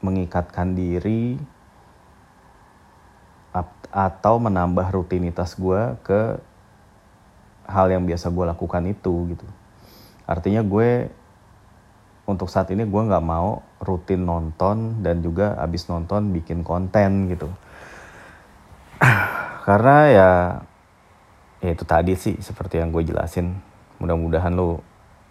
mengikatkan 0.00 0.72
diri 0.72 1.36
atau 3.92 4.40
menambah 4.40 4.88
rutinitas 4.96 5.52
gue 5.60 6.00
ke 6.00 6.40
hal 7.72 7.88
yang 7.88 8.04
biasa 8.04 8.28
gue 8.28 8.44
lakukan 8.44 8.84
itu 8.84 9.32
gitu. 9.32 9.46
Artinya 10.28 10.60
gue 10.60 11.08
untuk 12.28 12.46
saat 12.52 12.70
ini 12.70 12.84
gue 12.84 13.02
nggak 13.02 13.24
mau 13.24 13.64
rutin 13.82 14.22
nonton 14.22 15.02
dan 15.02 15.24
juga 15.24 15.56
abis 15.58 15.88
nonton 15.88 16.30
bikin 16.36 16.60
konten 16.62 17.32
gitu. 17.32 17.48
Karena 19.66 19.96
ya 20.12 20.30
ya 21.64 21.70
itu 21.72 21.84
tadi 21.88 22.12
sih 22.14 22.36
seperti 22.38 22.78
yang 22.78 22.92
gue 22.92 23.02
jelasin. 23.02 23.56
Mudah-mudahan 23.98 24.52
lo 24.52 24.84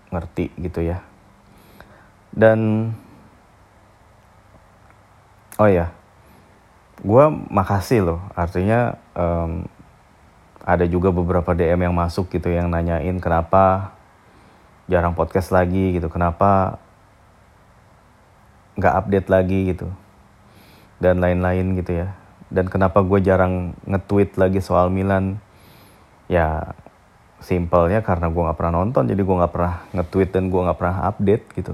ngerti 0.10 0.52
gitu 0.58 0.82
ya. 0.82 1.00
Dan 2.34 2.92
oh 5.62 5.70
ya 5.70 5.94
gue 7.02 7.26
makasih 7.50 8.06
loh 8.06 8.22
artinya 8.38 8.98
um, 9.18 9.66
ada 10.62 10.86
juga 10.86 11.10
beberapa 11.10 11.52
DM 11.58 11.90
yang 11.90 11.96
masuk 11.96 12.30
gitu 12.30 12.54
yang 12.54 12.70
nanyain 12.70 13.18
kenapa 13.18 13.96
jarang 14.86 15.18
podcast 15.18 15.50
lagi? 15.50 15.98
gitu 15.98 16.08
kenapa 16.12 16.82
nggak 18.78 18.96
update 18.98 19.28
lagi? 19.30 19.60
gitu. 19.74 19.88
Dan 21.02 21.18
lain-lain 21.18 21.78
gitu 21.82 22.06
ya. 22.06 22.14
Dan 22.52 22.70
kenapa 22.70 23.02
gue 23.02 23.20
jarang 23.24 23.74
nge-tweet 23.88 24.38
lagi 24.38 24.60
soal 24.62 24.94
Milan? 24.94 25.42
Ya 26.30 26.78
simpelnya 27.42 28.06
karena 28.06 28.30
gue 28.30 28.38
nggak 28.38 28.54
pernah 28.54 28.86
nonton 28.86 29.10
jadi 29.10 29.18
gue 29.18 29.36
nggak 29.42 29.50
pernah 29.50 29.82
nge-tweet 29.98 30.30
dan 30.30 30.54
gue 30.54 30.62
nggak 30.62 30.78
pernah 30.78 30.98
update 31.10 31.46
gitu. 31.58 31.74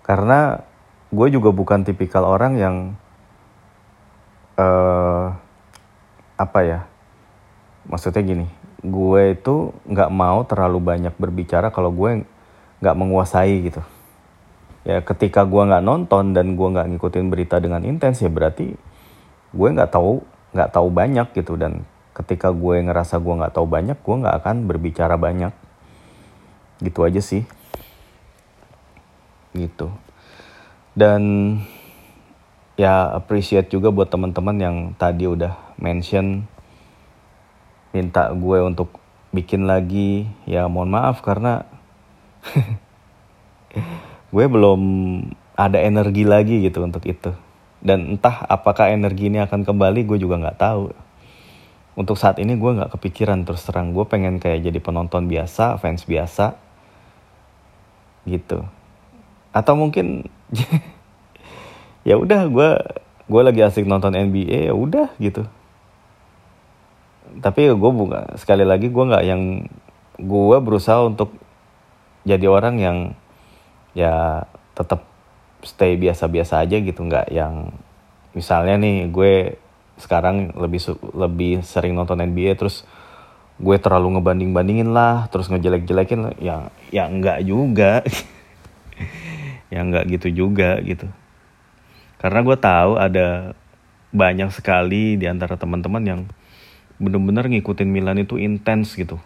Karena 0.00 0.64
gue 1.12 1.26
juga 1.28 1.50
bukan 1.52 1.84
tipikal 1.84 2.24
orang 2.24 2.56
yang 2.56 2.76
uh, 4.56 5.34
apa 6.40 6.60
ya 6.64 6.80
maksudnya 7.90 8.22
gini 8.22 8.46
gue 8.80 9.36
itu 9.36 9.76
nggak 9.84 10.10
mau 10.14 10.40
terlalu 10.48 10.80
banyak 10.80 11.14
berbicara 11.20 11.68
kalau 11.68 11.92
gue 11.92 12.24
nggak 12.80 12.96
menguasai 12.96 13.68
gitu. 13.68 13.84
Ya 14.88 15.04
ketika 15.04 15.44
gue 15.44 15.62
nggak 15.68 15.84
nonton 15.84 16.32
dan 16.32 16.56
gue 16.56 16.68
nggak 16.72 16.88
ngikutin 16.96 17.28
berita 17.28 17.60
dengan 17.60 17.84
intens 17.84 18.24
ya 18.24 18.32
berarti 18.32 18.72
gue 19.52 19.68
nggak 19.68 19.92
tahu 19.92 20.24
nggak 20.56 20.70
tahu 20.72 20.88
banyak 20.88 21.28
gitu. 21.36 21.60
Dan 21.60 21.84
ketika 22.16 22.48
gue 22.56 22.80
ngerasa 22.80 23.20
gue 23.20 23.34
nggak 23.44 23.52
tahu 23.52 23.66
banyak 23.68 23.98
gue 24.00 24.16
nggak 24.24 24.36
akan 24.40 24.56
berbicara 24.64 25.20
banyak. 25.20 25.52
Gitu 26.80 27.00
aja 27.04 27.20
sih. 27.20 27.44
Gitu. 29.52 29.92
Dan 30.96 31.22
ya 32.80 33.12
appreciate 33.12 33.68
juga 33.68 33.92
buat 33.92 34.08
teman-teman 34.08 34.56
yang 34.56 34.76
tadi 34.96 35.28
udah 35.28 35.76
mention 35.76 36.48
minta 37.90 38.30
gue 38.30 38.58
untuk 38.62 38.98
bikin 39.34 39.66
lagi. 39.66 40.26
Ya 40.46 40.66
mohon 40.66 40.90
maaf 40.90 41.22
karena 41.22 41.66
gue 44.34 44.44
belum 44.46 44.80
ada 45.54 45.78
energi 45.78 46.24
lagi 46.26 46.62
gitu 46.64 46.82
untuk 46.86 47.04
itu. 47.06 47.34
Dan 47.80 48.16
entah 48.16 48.44
apakah 48.44 48.92
energi 48.92 49.32
ini 49.32 49.40
akan 49.40 49.64
kembali 49.64 50.04
gue 50.04 50.18
juga 50.20 50.38
nggak 50.38 50.60
tahu. 50.60 50.92
Untuk 51.98 52.16
saat 52.16 52.38
ini 52.38 52.56
gue 52.56 52.70
nggak 52.70 52.96
kepikiran 52.96 53.44
terus 53.44 53.66
terang. 53.66 53.92
Gue 53.92 54.06
pengen 54.06 54.38
kayak 54.38 54.64
jadi 54.64 54.78
penonton 54.78 55.26
biasa 55.26 55.76
fans 55.80 56.06
biasa 56.06 56.54
gitu. 58.28 58.64
Atau 59.50 59.74
mungkin 59.74 60.30
ya 62.08 62.16
udah 62.16 62.48
gue 62.48 62.70
gue 63.30 63.42
lagi 63.46 63.60
asik 63.62 63.86
nonton 63.86 64.16
NBA 64.16 64.72
ya 64.72 64.74
udah 64.74 65.14
gitu 65.22 65.46
tapi 67.38 67.70
gue 67.70 67.92
bukan 67.94 68.34
sekali 68.34 68.66
lagi 68.66 68.90
gue 68.90 69.04
nggak 69.06 69.24
yang 69.24 69.70
gue 70.18 70.58
berusaha 70.58 71.06
untuk 71.06 71.32
jadi 72.26 72.50
orang 72.50 72.76
yang 72.82 72.98
ya 73.94 74.44
tetap 74.74 75.06
stay 75.62 75.94
biasa-biasa 75.94 76.66
aja 76.66 76.76
gitu 76.82 77.00
nggak 77.06 77.30
yang 77.30 77.70
misalnya 78.34 78.74
nih 78.80 79.06
gue 79.10 79.60
sekarang 80.00 80.56
lebih 80.56 80.80
lebih 81.12 81.52
sering 81.62 81.94
nonton 81.94 82.24
NBA 82.24 82.56
terus 82.56 82.88
gue 83.60 83.76
terlalu 83.76 84.16
ngebanding 84.16 84.56
bandingin 84.56 84.90
lah 84.96 85.28
terus 85.28 85.52
ngejelek-jelekin 85.52 86.40
ya 86.40 86.72
ya 86.88 87.06
enggak 87.06 87.44
juga. 87.46 88.02
Ya 89.70 89.86
nggak 89.86 90.18
gitu 90.18 90.28
juga 90.34 90.82
gitu. 90.82 91.06
Karena 92.18 92.42
gue 92.42 92.58
tahu 92.58 92.98
ada 92.98 93.54
banyak 94.10 94.50
sekali 94.50 95.14
di 95.14 95.30
antara 95.30 95.54
teman-teman 95.54 96.02
yang 96.02 96.20
bener-bener 97.00 97.48
ngikutin 97.48 97.88
Milan 97.88 98.20
itu 98.20 98.36
intens 98.36 98.92
gitu. 98.94 99.16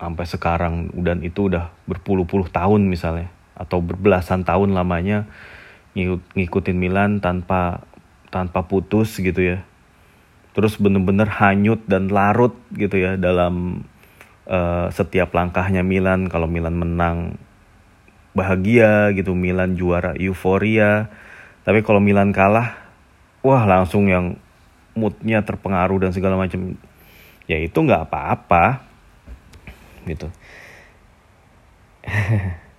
Sampai 0.00 0.26
sekarang 0.26 0.90
dan 1.06 1.22
itu 1.22 1.46
udah 1.46 1.70
berpuluh-puluh 1.86 2.50
tahun 2.50 2.90
misalnya 2.90 3.30
atau 3.54 3.84
berbelasan 3.84 4.48
tahun 4.48 4.72
lamanya 4.72 5.28
ngikutin 6.32 6.76
Milan 6.80 7.20
tanpa 7.20 7.84
tanpa 8.32 8.66
putus 8.66 9.20
gitu 9.20 9.38
ya. 9.38 9.62
Terus 10.50 10.80
bener-bener 10.80 11.30
hanyut 11.30 11.84
dan 11.86 12.10
larut 12.10 12.58
gitu 12.74 12.98
ya 12.98 13.14
dalam 13.14 13.86
uh, 14.50 14.90
setiap 14.90 15.30
langkahnya 15.30 15.86
Milan. 15.86 16.26
Kalau 16.26 16.50
Milan 16.50 16.74
menang 16.74 17.38
bahagia 18.34 19.14
gitu. 19.14 19.36
Milan 19.36 19.78
juara 19.78 20.16
euforia. 20.18 21.12
Tapi 21.62 21.84
kalau 21.86 22.00
Milan 22.00 22.32
kalah 22.34 22.74
wah 23.44 23.62
langsung 23.68 24.08
yang 24.08 24.40
moodnya 24.96 25.44
terpengaruh 25.44 26.02
dan 26.02 26.10
segala 26.16 26.34
macam 26.40 26.74
ya 27.50 27.58
itu 27.58 27.78
nggak 27.82 28.06
apa-apa. 28.06 28.86
Gitu. 30.06 30.30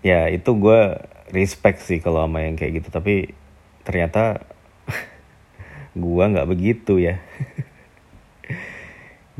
Ya 0.00 0.32
itu 0.32 0.56
gue 0.56 0.96
respect 1.28 1.84
sih 1.84 2.00
kalau 2.00 2.24
sama 2.24 2.40
yang 2.40 2.56
kayak 2.56 2.80
gitu. 2.80 2.88
Tapi 2.88 3.36
ternyata 3.84 4.40
gue 5.92 6.24
nggak 6.24 6.48
begitu 6.48 6.96
ya. 6.96 7.20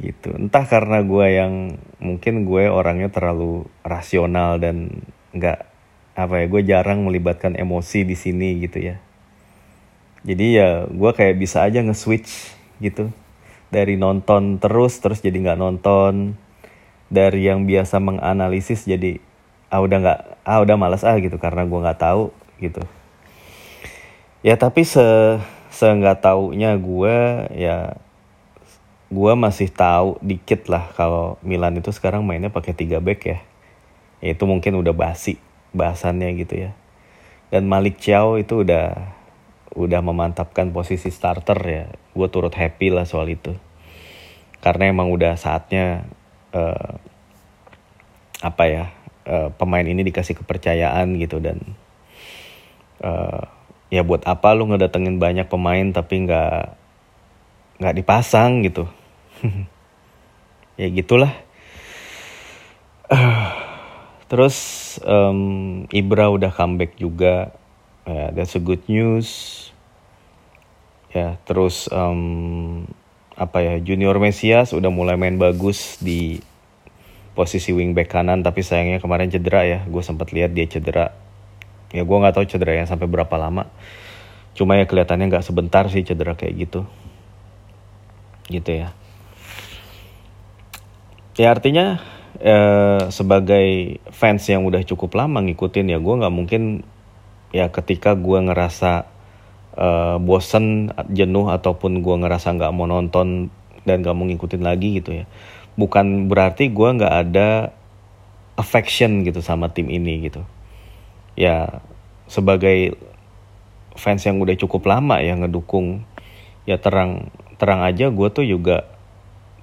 Gitu. 0.04 0.36
Entah 0.36 0.68
karena 0.68 1.00
gue 1.00 1.26
yang 1.32 1.80
mungkin 1.96 2.44
gue 2.44 2.68
orangnya 2.68 3.08
terlalu 3.08 3.72
rasional 3.80 4.60
dan 4.60 5.00
nggak 5.32 5.64
apa 6.12 6.44
ya 6.44 6.46
gue 6.52 6.62
jarang 6.68 7.08
melibatkan 7.08 7.56
emosi 7.56 8.04
di 8.04 8.12
sini 8.12 8.60
gitu 8.60 8.84
ya. 8.84 9.00
Jadi 10.28 10.60
ya 10.60 10.84
gue 10.84 11.10
kayak 11.16 11.40
bisa 11.40 11.64
aja 11.64 11.80
nge-switch 11.80 12.59
gitu. 12.82 13.12
Dari 13.70 13.94
nonton 13.94 14.58
terus 14.58 14.98
terus 14.98 15.22
jadi 15.22 15.36
nggak 15.36 15.60
nonton. 15.60 16.34
Dari 17.12 17.46
yang 17.46 17.68
biasa 17.68 18.02
menganalisis 18.02 18.88
jadi 18.88 19.22
ah 19.70 19.78
udah 19.78 19.98
nggak 20.02 20.20
ah 20.42 20.58
udah 20.58 20.74
malas 20.74 21.06
ah 21.06 21.14
gitu 21.22 21.38
karena 21.38 21.62
gue 21.68 21.78
nggak 21.78 22.00
tahu 22.00 22.34
gitu. 22.58 22.82
Ya 24.42 24.58
tapi 24.58 24.82
se 24.82 25.04
se 25.70 25.86
nggak 25.86 26.26
taunya 26.26 26.74
gue 26.74 27.16
ya 27.54 27.94
gue 29.10 29.32
masih 29.34 29.70
tahu 29.70 30.22
dikit 30.22 30.70
lah 30.70 30.90
kalau 30.94 31.34
Milan 31.42 31.78
itu 31.78 31.90
sekarang 31.90 32.22
mainnya 32.22 32.50
pakai 32.50 32.74
tiga 32.74 33.02
back 33.02 33.20
ya. 33.26 33.38
ya 34.22 34.34
itu 34.34 34.44
mungkin 34.46 34.78
udah 34.78 34.94
basi 34.94 35.38
bahasannya 35.74 36.30
gitu 36.38 36.68
ya. 36.68 36.70
Dan 37.50 37.66
Malik 37.66 37.98
Chow 37.98 38.38
itu 38.38 38.62
udah 38.62 39.18
udah 39.74 40.00
memantapkan 40.02 40.74
posisi 40.74 41.10
starter 41.10 41.58
ya. 41.62 41.84
Gue 42.14 42.28
turut 42.30 42.52
happy 42.54 42.90
lah 42.90 43.06
soal 43.06 43.30
itu. 43.30 43.54
Karena 44.60 44.90
emang 44.90 45.08
udah 45.08 45.38
saatnya 45.38 46.04
uh, 46.52 46.98
apa 48.40 48.64
ya 48.66 48.84
uh, 49.28 49.48
pemain 49.54 49.84
ini 49.84 50.00
dikasih 50.00 50.40
kepercayaan 50.40 51.20
gitu 51.20 51.40
dan 51.44 51.60
uh, 53.04 53.44
ya 53.92 54.00
buat 54.00 54.24
apa 54.24 54.56
lu 54.56 54.68
ngedatengin 54.72 55.20
banyak 55.20 55.48
pemain 55.48 55.92
tapi 55.92 56.24
nggak 56.24 56.76
nggak 57.80 57.96
dipasang 57.96 58.64
gitu. 58.64 58.88
Ya 60.80 60.88
gitulah. 60.88 61.36
Terus 64.32 64.56
um, 65.04 65.84
Ibra 65.92 66.32
udah 66.32 66.48
comeback 66.48 66.96
juga 66.96 67.52
ya 68.06 68.32
that's 68.32 68.56
a 68.56 68.62
good 68.62 68.80
news. 68.86 69.68
Ya 71.10 71.42
terus 71.42 71.90
um, 71.90 72.86
apa 73.34 73.64
ya 73.64 73.74
Junior 73.82 74.14
Mesias 74.22 74.76
udah 74.76 74.92
mulai 74.92 75.18
main 75.18 75.40
bagus 75.40 75.98
di 75.98 76.38
posisi 77.32 77.72
wingback 77.72 78.12
kanan 78.12 78.44
tapi 78.44 78.62
sayangnya 78.62 79.02
kemarin 79.02 79.32
cedera 79.32 79.66
ya. 79.66 79.80
Gue 79.88 80.04
sempat 80.04 80.30
lihat 80.30 80.54
dia 80.54 80.68
cedera. 80.70 81.16
Ya 81.90 82.06
gue 82.06 82.16
nggak 82.16 82.36
tahu 82.38 82.46
cedera 82.46 82.78
yang 82.78 82.86
sampai 82.86 83.10
berapa 83.10 83.34
lama. 83.34 83.66
Cuma 84.54 84.78
ya 84.78 84.86
kelihatannya 84.86 85.26
nggak 85.30 85.46
sebentar 85.46 85.88
sih 85.90 86.06
cedera 86.06 86.38
kayak 86.38 86.54
gitu. 86.68 86.86
Gitu 88.46 88.70
ya. 88.70 88.94
Ya 91.38 91.48
artinya 91.50 91.98
eh, 92.38 93.08
sebagai 93.10 93.98
fans 94.12 94.44
yang 94.46 94.62
udah 94.68 94.84
cukup 94.84 95.16
lama 95.16 95.40
ngikutin 95.42 95.90
ya 95.90 95.98
gue 95.98 96.14
nggak 96.20 96.34
mungkin 96.34 96.84
ya 97.50 97.70
ketika 97.70 98.14
gue 98.14 98.38
ngerasa 98.38 99.06
uh, 99.74 100.16
bosen 100.22 100.94
jenuh 101.10 101.50
ataupun 101.50 102.02
gue 102.02 102.16
ngerasa 102.26 102.54
nggak 102.54 102.72
mau 102.74 102.86
nonton 102.86 103.50
dan 103.88 104.04
gak 104.04 104.12
mau 104.12 104.28
ngikutin 104.28 104.60
lagi 104.60 105.00
gitu 105.00 105.24
ya 105.24 105.26
bukan 105.80 106.28
berarti 106.28 106.68
gue 106.68 106.88
nggak 107.00 107.14
ada 107.14 107.72
affection 108.60 109.24
gitu 109.24 109.40
sama 109.40 109.72
tim 109.72 109.88
ini 109.88 110.28
gitu. 110.28 110.44
Ya 111.32 111.80
sebagai 112.28 113.00
fans 113.96 114.20
yang 114.28 114.36
udah 114.38 114.54
cukup 114.60 114.84
lama 114.84 115.18
ya 115.24 115.34
ngedukung 115.40 116.04
ya 116.68 116.76
terang 116.76 117.32
terang 117.56 117.80
aja 117.82 118.12
gue 118.12 118.28
tuh 118.30 118.46
juga 118.46 118.86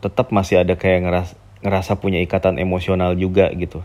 tetap 0.01 0.33
masih 0.33 0.61
ada 0.65 0.75
kayak 0.75 1.05
ngerasa 1.07 1.33
ngerasa 1.63 1.91
punya 1.97 2.19
ikatan 2.21 2.59
emosional 2.61 3.17
juga 3.17 3.49
gitu 3.55 3.81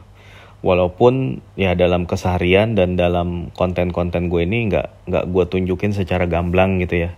walaupun 0.63 1.43
ya 1.59 1.75
dalam 1.75 2.07
keseharian 2.07 2.79
dan 2.79 2.95
dalam 2.95 3.51
konten-konten 3.53 4.31
gue 4.31 4.47
ini 4.47 4.71
nggak 4.71 5.11
nggak 5.11 5.25
gue 5.29 5.45
tunjukin 5.51 5.91
secara 5.91 6.31
gamblang 6.31 6.79
gitu 6.79 7.07
ya. 7.07 7.11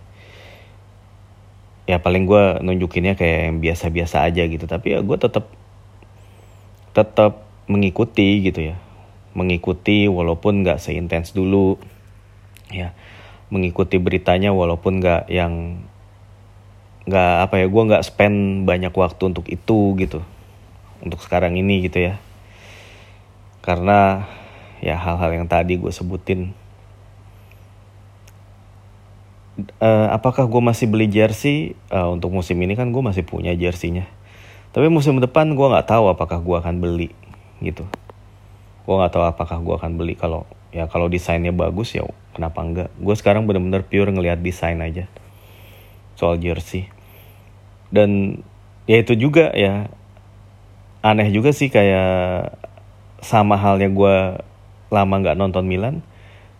Ya 1.85 2.01
paling 2.01 2.25
gue 2.25 2.65
nunjukinnya 2.65 3.13
kayak 3.13 3.39
yang 3.53 3.57
biasa-biasa 3.61 4.25
aja 4.25 4.49
gitu. 4.49 4.65
Tapi 4.65 4.97
ya 4.97 4.99
gue 5.05 5.17
tetap 5.21 5.45
tetap 6.97 7.45
mengikuti 7.69 8.41
gitu 8.41 8.73
ya. 8.73 8.75
Mengikuti 9.37 10.09
walaupun 10.09 10.65
nggak 10.65 10.81
seintens 10.81 11.37
dulu 11.37 11.77
ya. 12.73 12.97
Mengikuti 13.53 14.01
beritanya 14.01 14.49
walaupun 14.57 14.97
nggak 14.97 15.29
yang 15.29 15.85
nggak 17.05 17.33
apa 17.45 17.61
ya 17.61 17.69
gue 17.69 17.83
nggak 17.93 18.01
spend 18.01 18.65
banyak 18.65 18.89
waktu 18.89 19.21
untuk 19.29 19.45
itu 19.53 19.93
gitu. 20.01 20.25
Untuk 21.05 21.21
sekarang 21.21 21.53
ini 21.53 21.85
gitu 21.85 22.09
ya 22.09 22.24
karena 23.65 24.29
ya 24.77 24.93
hal-hal 24.93 25.41
yang 25.41 25.49
tadi 25.49 25.81
gue 25.81 25.89
sebutin. 25.89 26.53
Uh, 29.81 30.11
apakah 30.13 30.45
gue 30.45 30.61
masih 30.61 30.85
beli 30.85 31.09
jersey? 31.09 31.73
Uh, 31.89 32.13
untuk 32.13 32.29
musim 32.29 32.61
ini 32.61 32.77
kan 32.77 32.93
gue 32.93 33.01
masih 33.01 33.25
punya 33.25 33.57
jersinya. 33.57 34.05
Tapi 34.69 34.85
musim 34.93 35.17
depan 35.17 35.57
gue 35.57 35.65
nggak 35.65 35.89
tahu 35.89 36.13
apakah 36.13 36.37
gue 36.45 36.55
akan 36.61 36.77
beli 36.77 37.09
gitu. 37.65 37.89
Gue 38.85 38.95
nggak 39.01 39.17
tahu 39.17 39.25
apakah 39.25 39.57
gue 39.57 39.73
akan 39.73 39.97
beli. 39.97 40.13
Kalau 40.13 40.45
ya 40.69 40.85
kalau 40.85 41.09
desainnya 41.09 41.55
bagus 41.55 41.95
ya 41.95 42.03
kenapa 42.35 42.59
enggak 42.59 42.89
gue 42.99 43.15
sekarang 43.15 43.47
bener-bener 43.47 43.87
pure 43.87 44.11
ngelihat 44.11 44.43
desain 44.43 44.77
aja 44.83 45.09
soal 46.13 46.37
jersey. 46.37 46.91
Dan 47.89 48.43
ya 48.85 49.01
itu 49.01 49.15
juga 49.15 49.55
ya 49.55 49.89
aneh 50.99 51.31
juga 51.31 51.55
sih 51.55 51.71
kayak 51.71 52.64
sama 53.21 53.55
halnya 53.59 53.91
gue 53.91 54.15
lama 54.91 55.15
nggak 55.19 55.37
nonton 55.37 55.65
Milan, 55.65 56.01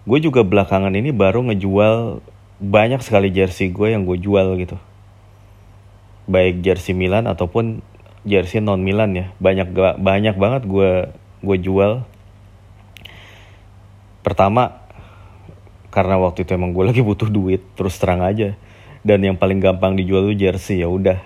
gue 0.06 0.20
juga 0.22 0.44
belakangan 0.46 0.94
ini 0.94 1.16
baru 1.16 1.46
ngejual 1.52 2.22
banyak 2.62 3.04
sekali 3.04 3.32
jersey 3.32 3.72
gue 3.72 3.92
yang 3.92 4.08
gue 4.08 4.18
jual 4.20 4.56
gitu. 4.60 4.78
Baik 6.26 6.66
jersey 6.66 6.98
Milan 6.98 7.30
ataupun 7.30 7.86
jersey 8.26 8.64
non 8.64 8.82
Milan 8.82 9.14
ya, 9.14 9.32
banyak 9.38 9.72
banyak 10.02 10.36
banget 10.36 10.64
gue 10.66 11.14
gue 11.46 11.58
jual. 11.62 12.02
Pertama 14.26 14.82
karena 15.94 16.20
waktu 16.20 16.44
itu 16.44 16.52
emang 16.58 16.76
gue 16.76 16.84
lagi 16.84 17.00
butuh 17.00 17.32
duit, 17.32 17.64
terus 17.80 17.96
terang 17.96 18.20
aja. 18.20 18.58
Dan 19.06 19.22
yang 19.22 19.38
paling 19.38 19.62
gampang 19.62 19.94
dijual 19.94 20.34
tuh 20.34 20.36
jersey 20.36 20.82
ya 20.82 20.90
udah. 20.90 21.22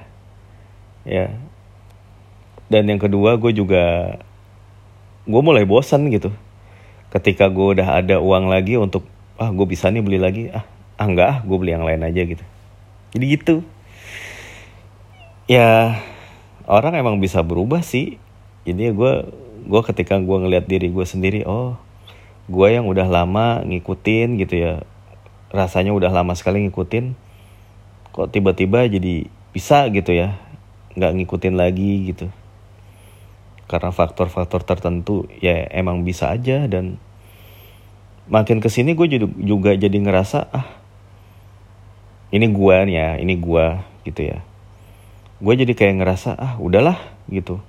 Ya. 1.07 1.31
Dan 2.69 2.85
yang 2.91 3.01
kedua 3.01 3.39
gue 3.39 3.55
juga 3.55 4.19
gue 5.29 5.41
mulai 5.45 5.61
bosan 5.69 6.09
gitu. 6.09 6.33
Ketika 7.13 7.45
gue 7.53 7.77
udah 7.77 8.01
ada 8.01 8.17
uang 8.17 8.49
lagi 8.49 8.81
untuk 8.81 9.05
ah 9.37 9.53
gue 9.53 9.65
bisa 9.69 9.93
nih 9.93 10.01
beli 10.01 10.17
lagi. 10.17 10.43
Ah 10.49 10.65
ah 10.97 11.05
enggak 11.05 11.27
ah 11.29 11.37
gue 11.45 11.57
beli 11.61 11.71
yang 11.77 11.85
lain 11.85 12.01
aja 12.01 12.21
gitu. 12.25 12.41
Jadi 13.13 13.25
gitu. 13.37 13.55
Ya 15.45 16.01
orang 16.65 16.97
emang 16.97 17.21
bisa 17.21 17.45
berubah 17.45 17.85
sih. 17.85 18.17
Jadi 18.65 18.89
ya 18.89 18.91
gue 18.91 19.13
gue 19.69 19.81
ketika 19.85 20.17
gue 20.17 20.37
ngeliat 20.41 20.65
diri 20.65 20.89
gue 20.89 21.05
sendiri 21.05 21.45
oh 21.45 21.77
gue 22.49 22.67
yang 22.73 22.89
udah 22.89 23.05
lama 23.05 23.61
ngikutin 23.69 24.41
gitu 24.41 24.55
ya. 24.57 24.73
Rasanya 25.53 25.93
udah 25.93 26.09
lama 26.09 26.33
sekali 26.33 26.65
ngikutin 26.65 27.13
kok 28.09 28.33
tiba-tiba 28.33 28.89
jadi 28.89 29.29
bisa 29.53 29.85
gitu 29.93 30.09
ya. 30.09 30.33
Nggak 30.97 31.21
ngikutin 31.21 31.53
lagi 31.53 32.09
gitu 32.09 32.33
karena 33.69 33.93
faktor-faktor 33.93 34.65
tertentu 34.65 35.29
ya 35.37 35.69
emang 35.69 36.01
bisa 36.01 36.33
aja. 36.33 36.65
Dan 36.65 36.97
makin 38.25 38.57
ke 38.57 38.67
sini 38.73 38.97
gue 38.97 39.05
juga 39.45 39.77
jadi 39.77 39.93
ngerasa 39.93 40.49
ah 40.49 40.67
ini 42.33 42.45
gua 42.49 42.85
nih 42.85 42.97
ya 42.97 43.09
ini 43.21 43.37
gua 43.37 43.85
gitu 44.05 44.25
ya. 44.25 44.41
Gue 45.39 45.53
jadi 45.55 45.71
kayak 45.77 46.01
ngerasa 46.01 46.33
ah 46.35 46.53
udahlah 46.57 46.97
gitu. 47.29 47.61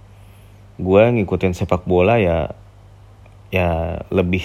Gue 0.81 1.03
ngikutin 1.05 1.53
sepak 1.53 1.85
bola 1.85 2.17
ya 2.17 2.57
ya 3.53 4.01
lebih 4.09 4.45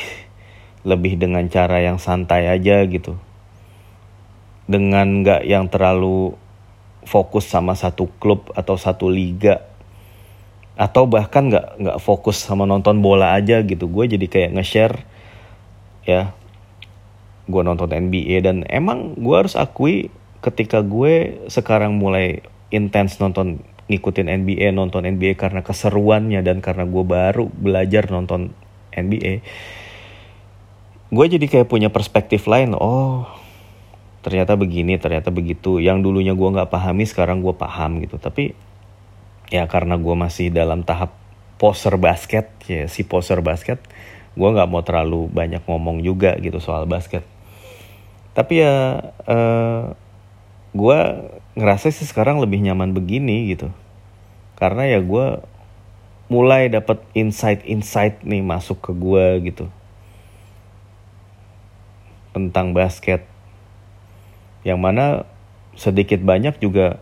lebih 0.83 1.15
dengan 1.15 1.47
cara 1.47 1.79
yang 1.79 1.97
santai 1.97 2.51
aja 2.51 2.83
gitu. 2.83 3.15
Dengan 4.67 5.23
nggak 5.23 5.47
yang 5.47 5.71
terlalu 5.71 6.35
fokus 7.05 7.47
sama 7.47 7.77
satu 7.77 8.09
klub 8.17 8.49
atau 8.57 8.75
satu 8.75 9.07
liga 9.07 9.74
atau 10.75 11.07
bahkan 11.07 11.47
nggak 11.47 11.79
nggak 11.79 11.99
fokus 12.03 12.43
sama 12.43 12.67
nonton 12.67 12.99
bola 12.99 13.35
aja 13.35 13.63
gitu. 13.63 13.87
Gue 13.87 14.11
jadi 14.11 14.27
kayak 14.27 14.51
nge-share 14.59 14.95
ya 16.05 16.35
gue 17.45 17.61
nonton 17.61 17.89
NBA 17.89 18.41
dan 18.45 18.65
emang 18.69 19.17
gue 19.17 19.35
harus 19.35 19.53
akui 19.57 20.09
ketika 20.41 20.81
gue 20.85 21.45
sekarang 21.49 21.97
mulai 21.97 22.45
intens 22.69 23.17
nonton 23.21 23.61
ngikutin 23.85 24.29
NBA 24.45 24.73
nonton 24.73 25.05
NBA 25.05 25.37
karena 25.37 25.61
keseruannya 25.61 26.41
dan 26.41 26.61
karena 26.61 26.89
gue 26.89 27.03
baru 27.05 27.45
belajar 27.49 28.09
nonton 28.09 28.53
NBA 28.93 29.45
gue 31.15 31.25
jadi 31.37 31.45
kayak 31.45 31.69
punya 31.69 31.89
perspektif 31.93 32.49
lain. 32.49 32.73
Oh 32.75 33.29
ternyata 34.25 34.57
begini 34.57 34.97
ternyata 34.97 35.29
begitu. 35.29 35.77
Yang 35.77 36.09
dulunya 36.09 36.33
gue 36.33 36.49
nggak 36.49 36.73
pahami 36.73 37.05
sekarang 37.05 37.45
gue 37.45 37.53
paham 37.53 38.01
gitu. 38.01 38.17
Tapi 38.17 38.57
ya 39.53 39.69
karena 39.69 39.97
gue 39.99 40.15
masih 40.17 40.49
dalam 40.49 40.81
tahap 40.81 41.13
poser 41.55 41.95
basket 41.95 42.51
ya 42.65 42.89
si 42.91 43.05
poser 43.05 43.39
basket 43.39 43.79
gue 44.35 44.49
nggak 44.51 44.69
mau 44.69 44.83
terlalu 44.83 45.31
banyak 45.31 45.63
ngomong 45.63 46.03
juga 46.03 46.35
gitu 46.43 46.59
soal 46.59 46.83
basket. 46.85 47.23
Tapi 48.35 48.59
ya 48.59 48.99
uh, 49.25 49.95
gue 50.75 50.99
ngerasa 51.55 51.87
sih 51.87 52.03
sekarang 52.03 52.43
lebih 52.43 52.59
nyaman 52.59 52.91
begini 52.91 53.55
gitu. 53.55 53.71
Karena 54.59 54.83
ya 54.91 54.99
gue 54.99 55.39
mulai 56.27 56.67
dapat 56.67 56.99
insight-insight 57.15 58.27
nih 58.27 58.43
masuk 58.43 58.83
ke 58.83 58.91
gue 58.91 59.25
gitu. 59.47 59.65
Tentang 62.35 62.75
basket. 62.75 63.23
Yang 64.67 64.79
mana 64.83 65.05
sedikit 65.79 66.19
banyak 66.19 66.59
juga 66.59 66.99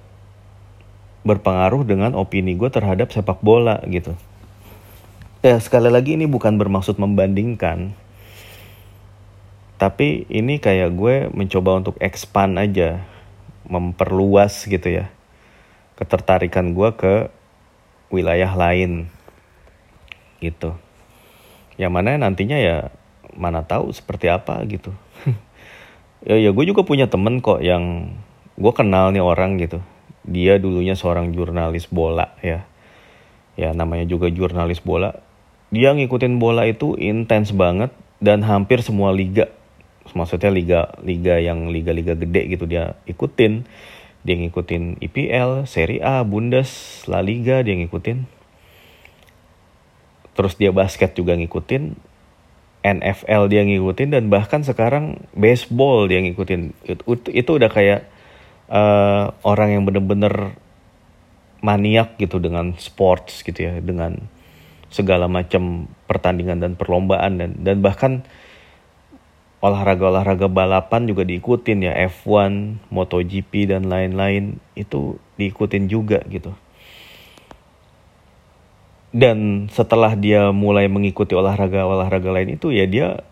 berpengaruh 1.24 1.88
dengan 1.88 2.12
opini 2.20 2.54
gue 2.60 2.68
terhadap 2.68 3.10
sepak 3.10 3.40
bola 3.40 3.80
gitu. 3.88 4.14
Ya 5.44 5.60
sekali 5.60 5.92
lagi 5.92 6.16
ini 6.16 6.28
bukan 6.28 6.56
bermaksud 6.60 7.00
membandingkan. 7.00 7.96
Tapi 9.80 10.28
ini 10.32 10.60
kayak 10.60 10.96
gue 10.96 11.16
mencoba 11.32 11.80
untuk 11.84 11.96
expand 12.00 12.56
aja 12.56 13.04
memperluas 13.68 14.68
gitu 14.68 14.88
ya 14.92 15.08
ketertarikan 15.96 16.76
gue 16.76 16.90
ke 16.96 17.14
wilayah 18.12 18.52
lain 18.56 19.08
gitu. 20.44 20.76
Yang 21.80 21.92
mana 21.92 22.20
nantinya 22.20 22.60
ya 22.60 22.92
mana 23.36 23.64
tahu 23.64 23.92
seperti 23.96 24.28
apa 24.28 24.60
gitu. 24.68 24.92
Ya 26.24 26.40
ya 26.40 26.56
gue 26.56 26.64
juga 26.64 26.88
punya 26.88 27.12
temen 27.12 27.44
kok 27.44 27.60
yang 27.60 28.16
gue 28.56 28.72
kenal 28.72 29.12
nih 29.12 29.20
orang 29.20 29.60
gitu 29.60 29.84
dia 30.24 30.60
dulunya 30.60 30.96
seorang 30.96 31.36
jurnalis 31.36 31.88
bola 31.92 32.36
ya 32.40 32.64
ya 33.60 33.76
namanya 33.76 34.08
juga 34.10 34.32
jurnalis 34.32 34.82
bola 34.82 35.20
dia 35.70 35.94
ngikutin 35.94 36.40
bola 36.42 36.66
itu 36.66 36.96
intens 36.98 37.54
banget 37.54 37.92
dan 38.24 38.42
hampir 38.42 38.80
semua 38.82 39.12
liga 39.12 39.52
maksudnya 40.16 40.52
liga 40.52 40.82
liga 41.04 41.40
yang 41.40 41.70
liga-liga 41.70 42.16
gede 42.16 42.56
gitu 42.56 42.66
dia 42.68 42.96
ikutin 43.08 43.68
dia 44.24 44.40
ngikutin 44.40 45.04
IPL, 45.04 45.68
Serie 45.68 46.00
A, 46.00 46.24
Bundes, 46.24 47.04
La 47.12 47.20
Liga 47.20 47.60
dia 47.60 47.76
ngikutin. 47.76 48.24
Terus 50.34 50.56
dia 50.56 50.72
basket 50.72 51.14
juga 51.14 51.36
ngikutin, 51.36 51.94
NFL 52.88 53.52
dia 53.52 53.62
ngikutin 53.68 54.10
dan 54.16 54.32
bahkan 54.32 54.64
sekarang 54.64 55.20
baseball 55.36 56.08
dia 56.08 56.24
ngikutin. 56.24 56.72
Itu, 56.88 57.04
itu 57.30 57.52
udah 57.52 57.70
kayak 57.70 58.08
uh, 58.69 59.34
orang 59.43 59.69
yang 59.80 59.84
bener-bener 59.84 60.56
maniak 61.63 62.19
gitu 62.19 62.43
dengan 62.43 62.76
sports 62.76 63.41
gitu 63.43 63.60
ya, 63.63 63.80
dengan 63.80 64.28
segala 64.93 65.26
macam 65.26 65.89
pertandingan 66.06 66.62
dan 66.62 66.71
perlombaan 66.78 67.41
dan 67.41 67.52
dan 67.65 67.82
bahkan 67.82 68.21
olahraga-olahraga 69.63 70.52
balapan 70.52 71.08
juga 71.08 71.23
diikutin 71.23 71.88
ya 71.88 71.95
F1, 72.12 72.84
MotoGP 72.91 73.71
dan 73.71 73.88
lain-lain 73.88 74.60
itu 74.76 75.15
diikutin 75.39 75.88
juga 75.88 76.19
gitu. 76.28 76.52
Dan 79.15 79.69
setelah 79.71 80.19
dia 80.19 80.52
mulai 80.52 80.91
mengikuti 80.91 81.32
olahraga-olahraga 81.32 82.30
lain 82.34 82.60
itu 82.60 82.76
ya 82.76 82.84
dia 82.84 83.23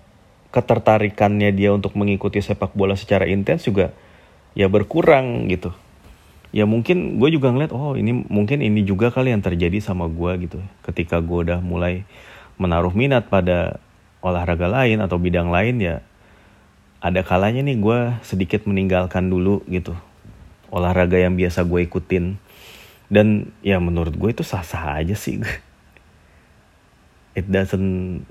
ketertarikannya 0.55 1.51
dia 1.51 1.75
untuk 1.75 1.99
mengikuti 1.99 2.39
sepak 2.39 2.71
bola 2.79 2.95
secara 2.95 3.27
intens 3.27 3.67
juga 3.67 3.91
ya 4.57 4.67
berkurang 4.67 5.47
gitu. 5.51 5.71
Ya 6.51 6.67
mungkin 6.67 7.15
gue 7.21 7.29
juga 7.31 7.51
ngeliat 7.55 7.71
oh 7.71 7.95
ini 7.95 8.27
mungkin 8.27 8.59
ini 8.59 8.83
juga 8.83 9.07
kali 9.07 9.31
yang 9.31 9.43
terjadi 9.43 9.79
sama 9.79 10.11
gue 10.11 10.49
gitu. 10.49 10.59
Ketika 10.83 11.23
gue 11.23 11.47
udah 11.47 11.59
mulai 11.63 12.03
menaruh 12.59 12.91
minat 12.91 13.31
pada 13.31 13.79
olahraga 14.21 14.69
lain 14.69 15.01
atau 15.01 15.17
bidang 15.17 15.49
lain 15.49 15.81
ya 15.81 15.95
ada 17.01 17.25
kalanya 17.25 17.65
nih 17.65 17.81
gue 17.81 17.99
sedikit 18.21 18.69
meninggalkan 18.69 19.25
dulu 19.33 19.65
gitu 19.65 19.97
olahraga 20.69 21.17
yang 21.17 21.33
biasa 21.33 21.65
gue 21.65 21.89
ikutin 21.89 22.37
dan 23.09 23.49
ya 23.65 23.81
menurut 23.81 24.13
gue 24.13 24.29
itu 24.29 24.45
sah-sah 24.45 25.01
aja 25.01 25.17
sih 25.17 25.41
it 27.39 27.49
doesn't 27.49 28.23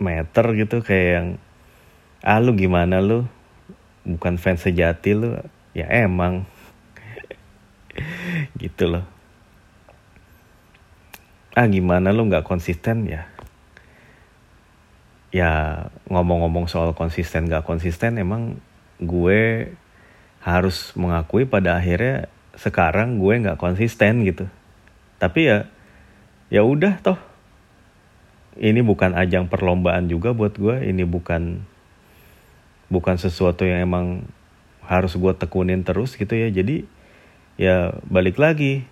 matter 0.00 0.46
gitu 0.56 0.80
kayak 0.80 1.08
yang 1.12 1.28
ah 2.24 2.40
lu 2.40 2.56
gimana 2.56 3.04
lu 3.04 3.28
bukan 4.08 4.40
fans 4.40 4.64
sejati 4.64 5.12
lu 5.12 5.36
ya 5.76 5.86
emang. 5.92 6.48
Gitu 8.62 8.88
loh. 8.88 9.04
Ah 11.52 11.68
gimana 11.68 12.14
lu 12.14 12.24
nggak 12.26 12.48
konsisten? 12.48 13.04
Ya. 13.04 13.28
Ya 15.28 15.50
ngomong-ngomong 16.08 16.72
soal 16.72 16.96
konsisten 16.96 17.52
gak 17.52 17.68
konsisten 17.68 18.16
emang 18.16 18.56
gue 18.96 19.76
harus 20.40 20.96
mengakui 20.96 21.44
pada 21.44 21.76
akhirnya 21.76 22.32
sekarang 22.56 23.20
gue 23.20 23.44
nggak 23.44 23.60
konsisten 23.60 24.24
gitu. 24.24 24.48
Tapi 25.20 25.40
ya 25.44 25.58
ya 26.48 26.64
udah 26.64 26.96
toh. 27.04 27.20
Ini 28.58 28.82
bukan 28.82 29.14
ajang 29.14 29.46
perlombaan 29.46 30.10
juga 30.10 30.34
buat 30.34 30.56
gue 30.58 30.82
ini 30.82 31.06
bukan 31.06 31.62
bukan 32.88 33.16
sesuatu 33.20 33.64
yang 33.64 33.84
emang 33.84 34.24
harus 34.84 35.16
gue 35.16 35.32
tekunin 35.36 35.84
terus 35.84 36.16
gitu 36.16 36.32
ya. 36.32 36.48
Jadi 36.48 36.84
ya 37.60 37.96
balik 38.08 38.40
lagi. 38.40 38.84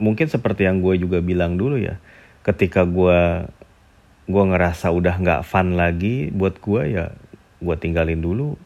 Mungkin 0.00 0.32
seperti 0.32 0.64
yang 0.64 0.80
gue 0.80 0.96
juga 0.96 1.20
bilang 1.20 1.60
dulu 1.60 1.76
ya 1.76 2.00
ketika 2.40 2.88
gue 2.88 3.44
gue 4.30 4.44
ngerasa 4.46 4.88
udah 4.94 5.20
nggak 5.20 5.42
fun 5.44 5.76
lagi 5.76 6.32
buat 6.32 6.56
gue 6.56 6.82
ya 6.88 7.12
gue 7.60 7.76
tinggalin 7.76 8.20
dulu. 8.20 8.56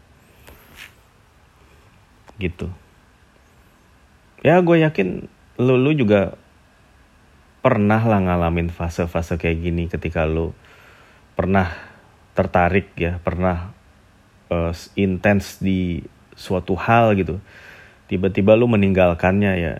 Gitu. 2.38 2.70
Ya 4.44 4.61
gue 4.61 4.77
yakin 4.83 5.27
lu 5.59 5.79
lu 5.79 5.94
juga 5.94 6.35
pernah 7.64 8.03
lah 8.03 8.20
ngalamin 8.20 8.68
fase-fase 8.68 9.40
kayak 9.40 9.59
gini 9.62 9.88
ketika 9.88 10.29
lu 10.29 10.53
pernah 11.35 11.73
tertarik 12.35 12.92
ya 12.99 13.23
pernah 13.23 13.74
uh, 14.55 14.71
intens 14.95 15.59
di 15.59 16.07
suatu 16.38 16.79
hal 16.79 17.19
gitu. 17.19 17.43
Tiba-tiba 18.07 18.55
lu 18.55 18.71
meninggalkannya 18.71 19.53
ya 19.59 19.75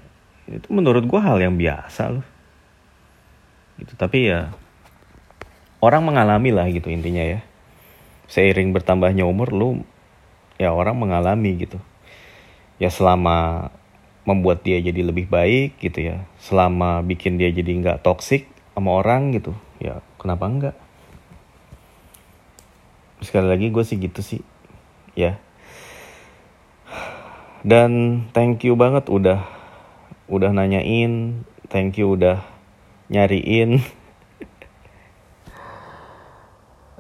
itu 0.45 0.69
menurut 0.69 1.07
gue 1.07 1.21
hal 1.23 1.41
yang 1.41 1.57
biasa 1.57 2.21
loh 2.21 2.27
gitu 3.81 3.97
tapi 3.97 4.29
ya 4.29 4.55
orang 5.81 6.05
mengalami 6.05 6.51
lah 6.55 6.67
gitu 6.71 6.91
intinya 6.91 7.23
ya. 7.23 7.41
Seiring 8.25 8.73
bertambahnya 8.73 9.29
umur 9.29 9.53
lu 9.53 9.71
ya 10.57 10.73
orang 10.73 10.97
mengalami 10.97 11.61
gitu. 11.61 11.79
Ya 12.81 12.91
selama 12.91 13.69
membuat 14.25 14.65
dia 14.65 14.81
jadi 14.81 15.05
lebih 15.05 15.29
baik 15.29 15.77
gitu 15.85 16.01
ya 16.01 16.25
selama 16.41 17.05
bikin 17.05 17.37
dia 17.37 17.53
jadi 17.53 17.69
nggak 17.77 18.01
toksik 18.01 18.49
sama 18.73 19.05
orang 19.05 19.37
gitu 19.37 19.53
ya 19.77 20.01
kenapa 20.17 20.49
enggak? 20.49 20.77
Sekali 23.21 23.47
lagi 23.53 23.69
gue 23.69 23.85
sih 23.85 24.01
gitu 24.01 24.21
sih 24.25 24.41
ya. 25.17 25.41
Dan 27.65 28.23
thank 28.37 28.61
you 28.63 28.77
banget 28.77 29.09
udah 29.09 29.41
udah 30.29 30.53
nanyain 30.53 31.45
thank 31.73 31.97
you 31.97 32.13
udah 32.15 32.45
nyariin. 33.09 33.81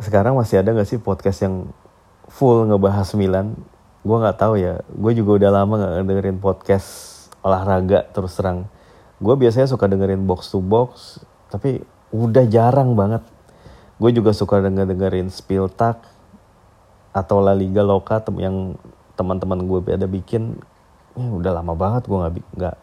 Sekarang 0.01 0.35
masih 0.35 0.65
ada 0.65 0.75
gak 0.75 0.89
sih 0.89 0.99
podcast 0.99 1.45
yang 1.45 1.71
full 2.27 2.67
ngebahas 2.67 3.13
Milan? 3.15 3.55
Gue 4.05 4.17
nggak 4.21 4.37
tahu 4.41 4.59
ya. 4.61 4.81
Gue 4.91 5.13
juga 5.17 5.45
udah 5.45 5.51
lama 5.63 5.75
nggak 5.81 6.05
dengerin 6.05 6.39
podcast 6.43 6.89
olahraga 7.45 8.09
terus 8.11 8.37
terang. 8.37 8.69
Gue 9.23 9.37
biasanya 9.37 9.71
suka 9.71 9.89
dengerin 9.89 10.27
box 10.29 10.53
to 10.53 10.61
box 10.61 11.21
tapi 11.49 11.81
udah 12.13 12.45
jarang 12.51 12.97
banget. 12.99 13.23
Gue 13.97 14.11
juga 14.11 14.35
suka 14.35 14.59
denger 14.61 14.91
dengerin 14.91 15.31
spill 15.31 15.71
talk 15.71 16.14
atau 17.15 17.39
La 17.39 17.55
Liga 17.55 17.87
Loka 17.87 18.19
tem 18.19 18.35
yang 18.43 18.75
teman-teman 19.15 19.63
gue 19.71 19.95
ada 19.95 20.11
bikin 20.11 20.59
ini 21.15 21.31
udah 21.31 21.63
lama 21.63 21.79
banget 21.79 22.11
gue 22.11 22.19
nggak 22.19 22.35
nggak 22.59 22.77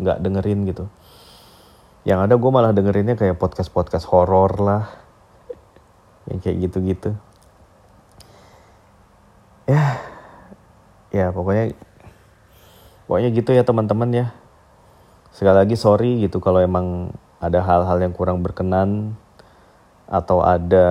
nggak 0.00 0.18
dengerin 0.24 0.60
gitu. 0.64 0.88
Yang 2.08 2.20
ada 2.24 2.34
gue 2.40 2.50
malah 2.50 2.72
dengerinnya 2.72 3.20
kayak 3.20 3.36
podcast 3.36 3.68
podcast 3.68 4.08
horor 4.08 4.56
lah. 4.56 4.88
Yang 6.24 6.38
kayak 6.40 6.56
gitu-gitu. 6.70 7.10
Ya 9.68 10.00
ya 11.12 11.32
pokoknya 11.36 11.76
pokoknya 13.04 13.28
gitu 13.36 13.50
ya 13.52 13.60
teman-teman 13.60 14.10
ya. 14.16 14.26
Sekali 15.36 15.60
lagi 15.60 15.76
sorry 15.76 16.24
gitu 16.24 16.40
kalau 16.40 16.64
emang 16.64 17.12
ada 17.44 17.60
hal-hal 17.60 18.00
yang 18.00 18.16
kurang 18.16 18.40
berkenan 18.40 19.20
atau 20.08 20.40
ada 20.40 20.88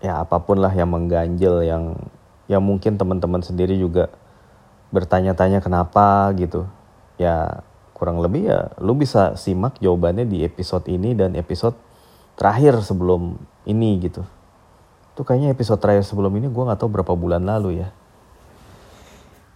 ya 0.00 0.24
apa 0.24 0.40
pun 0.40 0.60
lah 0.60 0.72
yang 0.72 0.88
mengganjel 0.88 1.64
yang 1.64 1.96
yang 2.50 2.64
mungkin 2.64 2.96
teman-teman 2.98 3.44
sendiri 3.44 3.76
juga 3.76 4.10
bertanya-tanya 4.90 5.62
kenapa 5.62 6.32
gitu. 6.34 6.66
Ya 7.20 7.62
kurang 7.94 8.24
lebih 8.24 8.48
ya 8.48 8.72
lu 8.80 8.96
bisa 8.96 9.36
simak 9.36 9.76
jawabannya 9.78 10.24
di 10.24 10.42
episode 10.42 10.88
ini 10.88 11.12
dan 11.12 11.36
episode 11.36 11.76
terakhir 12.34 12.80
sebelum 12.80 13.36
ini 13.68 14.00
gitu. 14.00 14.24
Tuh 15.14 15.24
kayaknya 15.24 15.52
episode 15.52 15.78
terakhir 15.78 16.08
sebelum 16.08 16.32
ini 16.40 16.48
gue 16.48 16.62
nggak 16.64 16.80
tahu 16.80 16.90
berapa 16.90 17.12
bulan 17.12 17.44
lalu 17.44 17.84
ya. 17.84 17.92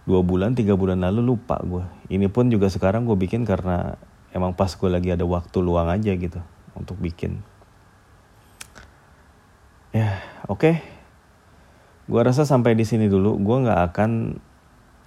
Dua 0.05 0.21
bulan 0.21 0.53
tiga 0.53 0.77
bulan 0.77 1.01
lalu 1.01 1.33
lupa 1.33 1.57
gue 1.65 1.81
ini 2.13 2.29
pun 2.29 2.45
juga 2.53 2.69
sekarang 2.69 3.09
gue 3.09 3.17
bikin 3.17 3.41
karena 3.41 3.97
emang 4.29 4.53
pas 4.53 4.69
gue 4.69 4.89
lagi 4.89 5.09
ada 5.09 5.25
waktu 5.25 5.57
luang 5.65 5.89
aja 5.89 6.13
gitu 6.13 6.37
untuk 6.77 6.99
bikin 7.01 7.41
ya 9.95 10.19
oke. 10.51 10.59
Okay. 10.59 10.75
gue 12.05 12.21
rasa 12.21 12.43
sampai 12.43 12.75
di 12.75 12.83
sini 12.83 13.07
dulu. 13.07 13.39
Gue 13.39 13.63
nggak 13.63 13.81
akan 13.91 14.35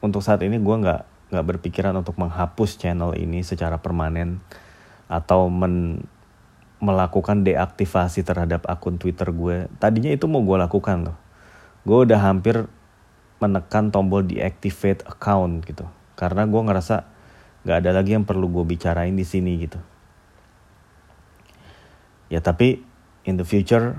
untuk 0.00 0.24
saat 0.24 0.40
ini 0.40 0.56
gue 0.56 0.76
nggak 0.80 1.28
nggak 1.28 1.44
berpikiran 1.44 1.92
untuk 2.00 2.16
menghapus 2.16 2.80
channel 2.80 3.12
ini 3.12 3.44
secara 3.44 3.76
permanen 3.76 4.40
atau 5.12 5.52
men 5.52 6.08
melakukan 6.78 7.42
deaktivasi 7.42 8.22
terhadap 8.22 8.62
akun 8.70 9.02
Twitter 9.02 9.34
gue 9.34 9.66
tadinya 9.82 10.14
itu 10.14 10.30
mau 10.30 10.46
gue 10.46 10.54
lakukan 10.62 11.10
loh 11.10 11.18
gue 11.82 12.06
udah 12.06 12.22
hampir 12.22 12.70
menekan 13.38 13.94
tombol 13.94 14.26
deactivate 14.26 15.06
account 15.06 15.62
gitu. 15.64 15.86
Karena 16.18 16.44
gue 16.44 16.60
ngerasa 16.60 17.06
nggak 17.62 17.78
ada 17.86 17.90
lagi 17.94 18.18
yang 18.18 18.26
perlu 18.26 18.50
gue 18.50 18.64
bicarain 18.66 19.14
di 19.14 19.22
sini 19.22 19.56
gitu. 19.62 19.78
Ya 22.28 22.42
tapi 22.42 22.82
in 23.24 23.38
the 23.38 23.46
future 23.46 23.96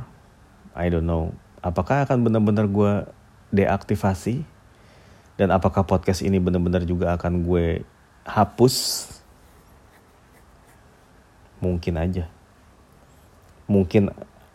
I 0.80 0.88
don't 0.88 1.04
know. 1.04 1.36
Apakah 1.60 2.08
akan 2.08 2.24
benar-benar 2.24 2.72
gue 2.72 3.04
deaktivasi? 3.52 4.48
Dan 5.36 5.52
apakah 5.52 5.84
podcast 5.84 6.24
ini 6.24 6.39
benar-benar 6.39 6.88
juga 6.88 7.12
akan 7.20 7.44
gue 7.44 7.84
hapus? 8.24 8.76
Mungkin 11.60 12.00
aja. 12.00 12.32
Mungkin 13.68 14.08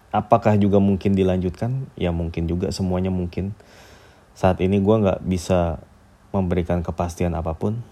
apakah 0.09 0.57
juga 0.57 0.81
mungkin 0.81 1.13
dilanjutkan? 1.13 1.93
Ya 1.93 2.09
mungkin 2.09 2.49
juga. 2.49 2.73
Semuanya 2.73 3.13
mungkin. 3.13 3.53
Saat 4.33 4.65
ini 4.65 4.81
gue 4.81 4.97
nggak 4.97 5.21
bisa 5.29 5.85
memberikan 6.33 6.81
kepastian 6.81 7.37
apa 7.37 7.53
pun. 7.53 7.85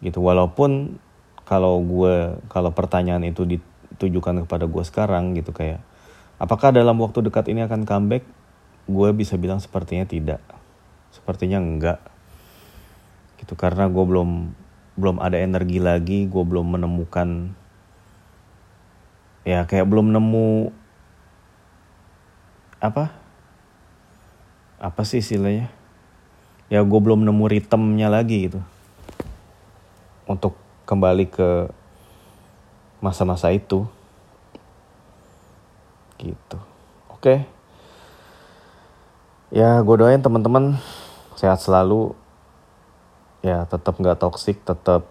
Gitu. 0.00 0.16
Walaupun 0.16 0.96
kalau 1.44 1.76
gue 1.84 2.40
kalau 2.48 2.72
pertanyaan 2.72 3.28
itu 3.28 3.44
ditujukan 3.44 4.48
kepada 4.48 4.64
gue 4.64 4.84
sekarang 4.84 5.36
gitu 5.36 5.52
kayak 5.52 5.84
apakah 6.38 6.70
dalam 6.70 6.96
waktu 7.02 7.26
dekat 7.26 7.50
ini 7.50 7.66
akan 7.66 7.84
comeback? 7.84 8.24
Gue 8.88 9.12
bisa 9.12 9.36
bilang 9.36 9.60
sepertinya 9.60 10.08
tidak. 10.08 10.40
Sepertinya 11.12 11.60
enggak. 11.60 12.00
Gitu 13.38 13.54
karena 13.54 13.86
gue 13.86 14.04
belum 14.06 14.54
belum 14.98 15.22
ada 15.22 15.38
energi 15.38 15.78
lagi 15.78 16.26
gue 16.26 16.42
belum 16.42 16.74
menemukan 16.74 17.54
ya 19.46 19.62
kayak 19.62 19.86
belum 19.86 20.10
nemu 20.10 20.74
apa? 22.78 23.10
Apa 24.78 25.02
sih 25.02 25.18
istilahnya? 25.18 25.70
Ya 26.70 26.82
gue 26.82 27.00
belum 27.00 27.26
nemu 27.26 27.44
ritmenya 27.50 28.10
lagi 28.10 28.50
gitu. 28.50 28.60
Untuk 30.30 30.54
kembali 30.86 31.26
ke 31.26 31.72
masa-masa 33.02 33.50
itu 33.54 33.86
gitu. 36.18 36.58
Oke. 37.14 37.46
Ya 39.48 39.80
gue 39.80 39.96
doain 39.96 40.20
teman-teman 40.20 40.76
sehat 41.38 41.62
selalu. 41.62 42.12
Ya 43.40 43.64
tetap 43.70 43.96
nggak 43.96 44.18
toksik 44.18 44.60
tetap 44.66 45.06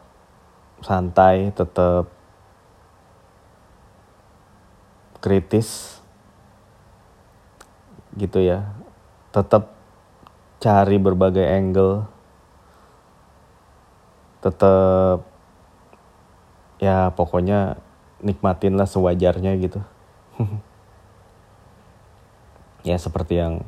santai 0.84 1.56
tetap 1.56 2.12
kritis. 5.24 5.98
Gitu 8.14 8.44
ya. 8.44 8.68
Tetap 9.32 9.74
cari 10.60 10.98
berbagai 11.00 11.48
angle. 11.48 12.06
Tetap 14.44 15.26
ya 16.78 17.10
pokoknya 17.14 17.82
nikmatin 18.22 18.78
lah 18.78 18.86
sewajarnya 18.86 19.58
gitu 19.58 19.82
ya 22.82 22.98
seperti 23.00 23.40
yang 23.42 23.66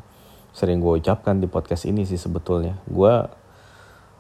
sering 0.54 0.82
gue 0.82 1.00
ucapkan 1.00 1.38
di 1.38 1.48
podcast 1.48 1.86
ini 1.86 2.04
sih 2.04 2.18
sebetulnya 2.18 2.78
gue 2.90 3.14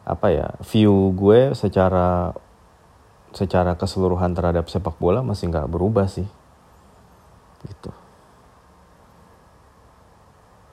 apa 0.05 0.27
ya 0.33 0.47
view 0.65 1.13
gue 1.13 1.53
secara 1.53 2.33
secara 3.35 3.77
keseluruhan 3.77 4.33
terhadap 4.33 4.65
sepak 4.69 4.97
bola 4.97 5.21
masih 5.21 5.49
nggak 5.53 5.69
berubah 5.69 6.09
sih 6.09 6.25
gitu 7.65 7.91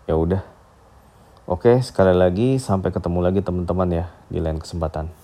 ya 0.07 0.14
udah 0.16 0.57
Oke, 1.46 1.79
sekali 1.79 2.11
lagi 2.11 2.59
sampai 2.59 2.90
ketemu 2.90 3.22
lagi 3.22 3.38
teman-teman 3.38 3.87
ya 4.02 4.05
di 4.26 4.42
lain 4.42 4.59
kesempatan. 4.59 5.14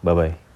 Bye 0.00 0.16
bye. 0.16 0.47